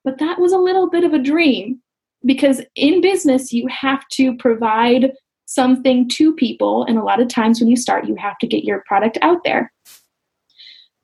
But 0.03 0.19
that 0.19 0.39
was 0.39 0.53
a 0.53 0.57
little 0.57 0.89
bit 0.89 1.03
of 1.03 1.13
a 1.13 1.19
dream 1.19 1.81
because 2.25 2.61
in 2.75 3.01
business, 3.01 3.51
you 3.51 3.67
have 3.67 4.07
to 4.13 4.35
provide 4.37 5.11
something 5.45 6.09
to 6.09 6.33
people. 6.33 6.83
And 6.83 6.97
a 6.97 7.03
lot 7.03 7.21
of 7.21 7.27
times 7.27 7.59
when 7.59 7.69
you 7.69 7.75
start, 7.75 8.07
you 8.07 8.15
have 8.15 8.37
to 8.39 8.47
get 8.47 8.63
your 8.63 8.83
product 8.87 9.17
out 9.21 9.43
there. 9.43 9.71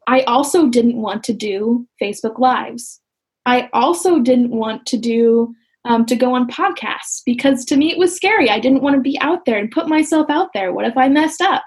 I 0.08 0.21
also 0.21 0.67
didn't 0.67 1.02
want 1.02 1.24
to 1.26 1.34
do 1.34 1.88
Facebook 2.02 2.39
Lives. 2.39 3.01
I 3.46 3.70
also 3.74 4.20
didn't 4.20 4.52
want 4.52 4.86
to 4.88 4.98
do 4.98 5.54
um, 5.86 6.06
to 6.06 6.16
go 6.16 6.34
on 6.34 6.48
podcasts 6.48 7.22
because 7.26 7.66
to 7.66 7.76
me 7.76 7.92
it 7.92 7.98
was 7.98 8.16
scary. 8.16 8.50
I 8.50 8.60
didn't 8.60 8.84
want 8.84 8.96
to 8.96 9.02
be 9.02 9.20
out 9.20 9.46
there 9.46 9.58
and 9.58 9.72
put 9.72 9.88
myself 9.88 10.30
out 10.30 10.50
there. 10.54 10.74
What 10.74 10.86
if 10.86 10.96
I 10.96 11.10
messed 11.10 11.42
up? 11.42 11.64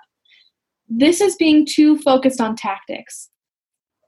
This 0.89 1.21
is 1.21 1.37
being 1.37 1.67
too 1.67 1.99
focused 1.99 2.41
on 2.41 2.55
tactics. 2.57 3.31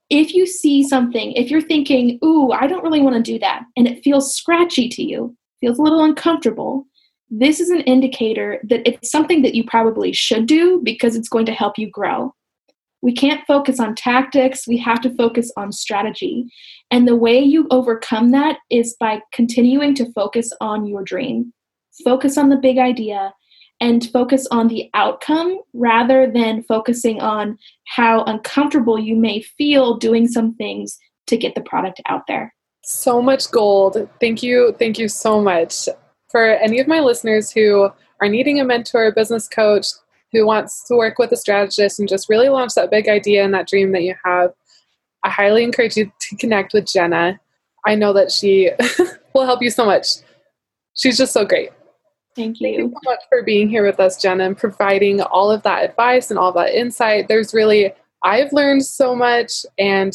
If 0.09 0.35
you 0.35 0.47
see 0.47 0.87
something, 0.87 1.33
if 1.33 1.51
you're 1.51 1.61
thinking, 1.61 2.21
ooh, 2.25 2.53
I 2.53 2.69
don't 2.69 2.85
really 2.85 3.01
want 3.01 3.17
to 3.17 3.33
do 3.33 3.41
that, 3.41 3.65
and 3.77 3.89
it 3.89 4.05
feels 4.05 4.37
scratchy 4.37 4.89
to 4.91 5.03
you, 5.03 5.37
feels 5.61 5.81
a 5.81 5.83
little 5.83 6.05
uncomfortable, 6.05 6.87
this 7.29 7.59
is 7.59 7.71
an 7.71 7.81
indicator 7.81 8.61
that 8.69 8.87
it's 8.87 9.11
something 9.11 9.43
that 9.43 9.57
you 9.57 9.65
probably 9.65 10.13
should 10.13 10.47
do 10.47 10.81
because 10.85 11.17
it's 11.17 11.29
going 11.29 11.47
to 11.47 11.53
help 11.53 11.77
you 11.77 11.91
grow 11.91 12.33
we 13.03 13.13
can't 13.13 13.47
focus 13.47 13.79
on 13.79 13.95
tactics 13.95 14.67
we 14.67 14.77
have 14.77 15.01
to 15.01 15.15
focus 15.15 15.53
on 15.57 15.73
strategy 15.73 16.47
and 16.91 17.07
the 17.07 17.17
way 17.17 17.39
you 17.39 17.67
overcome 17.71 18.31
that 18.31 18.59
is 18.71 18.97
by 18.99 19.21
continuing 19.33 19.95
to 19.97 20.13
focus 20.13 20.51
on 20.61 20.87
your 20.87 21.03
dream. 21.03 21.53
Focus 22.05 22.39
on 22.39 22.49
the 22.49 22.57
big 22.57 22.79
idea 22.79 23.33
and 23.81 24.09
focus 24.11 24.47
on 24.51 24.69
the 24.69 24.89
outcome 24.95 25.59
rather 25.75 26.31
than 26.31 26.63
focusing 26.63 27.21
on 27.21 27.59
how 27.87 28.25
uncomfortable 28.25 28.99
you 28.99 29.17
may 29.17 29.41
feel 29.41 29.97
doing 29.97 30.27
some 30.29 30.55
things 30.55 30.99
to 31.27 31.37
get 31.37 31.55
the 31.55 31.61
product 31.61 32.01
out 32.07 32.23
there. 32.27 32.55
So 32.85 33.21
much 33.21 33.51
gold. 33.51 34.09
Thank 34.21 34.43
you 34.43 34.75
thank 34.79 34.99
you 34.99 35.09
so 35.09 35.43
much. 35.43 35.89
For 36.31 36.55
any 36.57 36.81
of 36.81 36.87
my 36.87 37.01
listeners 37.01 37.51
who 37.51 37.91
are 38.21 38.29
needing 38.29 38.61
a 38.61 38.65
mentor 38.65 39.07
a 39.07 39.13
business 39.13 39.49
coach 39.49 39.87
who 40.33 40.47
wants 40.47 40.85
to 40.85 40.97
work 40.97 41.19
with 41.19 41.33
a 41.33 41.37
strategist 41.37 41.99
and 41.99 42.09
just 42.09 42.29
really 42.29 42.49
launch 42.49 42.75
that 42.75 42.91
big 42.91 43.09
idea 43.09 43.45
and 43.45 43.55
that 43.55 43.69
dream 43.69 43.93
that 43.93 44.03
you 44.03 44.15
have, 44.25 44.53
I 45.27 45.29
highly 45.29 45.65
encourage 45.65 45.97
you 45.97 46.13
to 46.21 46.37
connect 46.37 46.73
with 46.73 46.87
Jenna. 46.87 47.41
I 47.85 47.97
know 47.97 48.13
that 48.13 48.31
she 48.31 48.71
will 49.35 49.45
help 49.45 49.61
you 49.61 49.71
so 49.71 49.85
much. 49.85 50.07
She's 50.95 51.19
just 51.19 51.33
so 51.33 51.45
great. 51.45 51.71
Thank 52.37 52.61
you. 52.61 52.69
Thank 52.69 52.79
you 52.79 52.95
so 53.03 53.11
much 53.11 53.21
for 53.29 53.43
being 53.43 53.69
here 53.69 53.85
with 53.85 53.99
us, 53.99 54.23
Jenna, 54.23 54.45
and 54.45 54.57
providing 54.57 55.21
all 55.21 55.51
of 55.51 55.65
that 55.65 55.83
advice 55.83 56.31
and 56.31 56.39
all 56.39 56.53
that 56.53 56.75
insight. 56.75 57.27
There's 57.27 57.53
really, 57.53 57.93
I've 58.23 58.53
learned 58.53 58.85
so 58.85 59.17
much, 59.17 59.67
and 59.79 60.13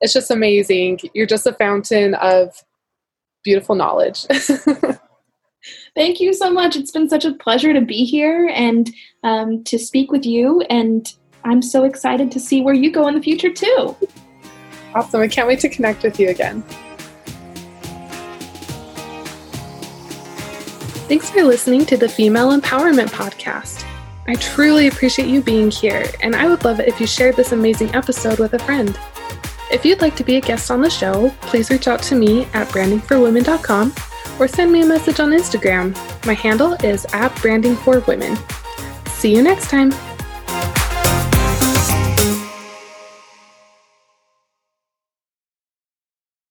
it's 0.00 0.12
just 0.12 0.30
amazing. 0.30 1.00
You're 1.14 1.26
just 1.26 1.48
a 1.48 1.52
fountain 1.52 2.14
of 2.14 2.54
beautiful 3.42 3.74
knowledge. 3.74 4.24
Thank 5.96 6.20
you 6.20 6.32
so 6.32 6.48
much. 6.48 6.76
It's 6.76 6.92
been 6.92 7.08
such 7.08 7.24
a 7.24 7.34
pleasure 7.34 7.72
to 7.72 7.80
be 7.80 8.04
here 8.04 8.48
and 8.54 8.88
um, 9.24 9.64
to 9.64 9.80
speak 9.80 10.12
with 10.12 10.24
you. 10.24 10.60
And 10.70 11.12
I'm 11.42 11.60
so 11.60 11.82
excited 11.82 12.30
to 12.30 12.38
see 12.38 12.62
where 12.62 12.74
you 12.74 12.92
go 12.92 13.08
in 13.08 13.16
the 13.16 13.22
future, 13.22 13.52
too. 13.52 13.96
Awesome. 14.94 15.20
I 15.20 15.28
can't 15.28 15.48
wait 15.48 15.60
to 15.60 15.68
connect 15.68 16.02
with 16.02 16.20
you 16.20 16.28
again. 16.28 16.62
Thanks 21.06 21.28
for 21.30 21.42
listening 21.42 21.84
to 21.86 21.96
the 21.96 22.08
Female 22.08 22.58
Empowerment 22.58 23.08
Podcast. 23.08 23.84
I 24.26 24.34
truly 24.36 24.86
appreciate 24.86 25.28
you 25.28 25.42
being 25.42 25.70
here, 25.70 26.06
and 26.20 26.34
I 26.34 26.48
would 26.48 26.64
love 26.64 26.80
it 26.80 26.88
if 26.88 26.98
you 26.98 27.06
shared 27.06 27.36
this 27.36 27.52
amazing 27.52 27.94
episode 27.94 28.38
with 28.38 28.54
a 28.54 28.58
friend. 28.58 28.98
If 29.70 29.84
you'd 29.84 30.00
like 30.00 30.16
to 30.16 30.24
be 30.24 30.36
a 30.36 30.40
guest 30.40 30.70
on 30.70 30.80
the 30.80 30.88
show, 30.88 31.30
please 31.42 31.70
reach 31.70 31.88
out 31.88 32.02
to 32.04 32.14
me 32.14 32.44
at 32.54 32.68
brandingforwomen.com 32.68 33.92
or 34.38 34.48
send 34.48 34.72
me 34.72 34.82
a 34.82 34.86
message 34.86 35.20
on 35.20 35.30
Instagram. 35.30 35.94
My 36.26 36.34
handle 36.34 36.72
is 36.84 37.04
at 37.12 37.32
brandingforwomen. 37.32 38.38
See 39.10 39.34
you 39.34 39.42
next 39.42 39.68
time. 39.68 39.92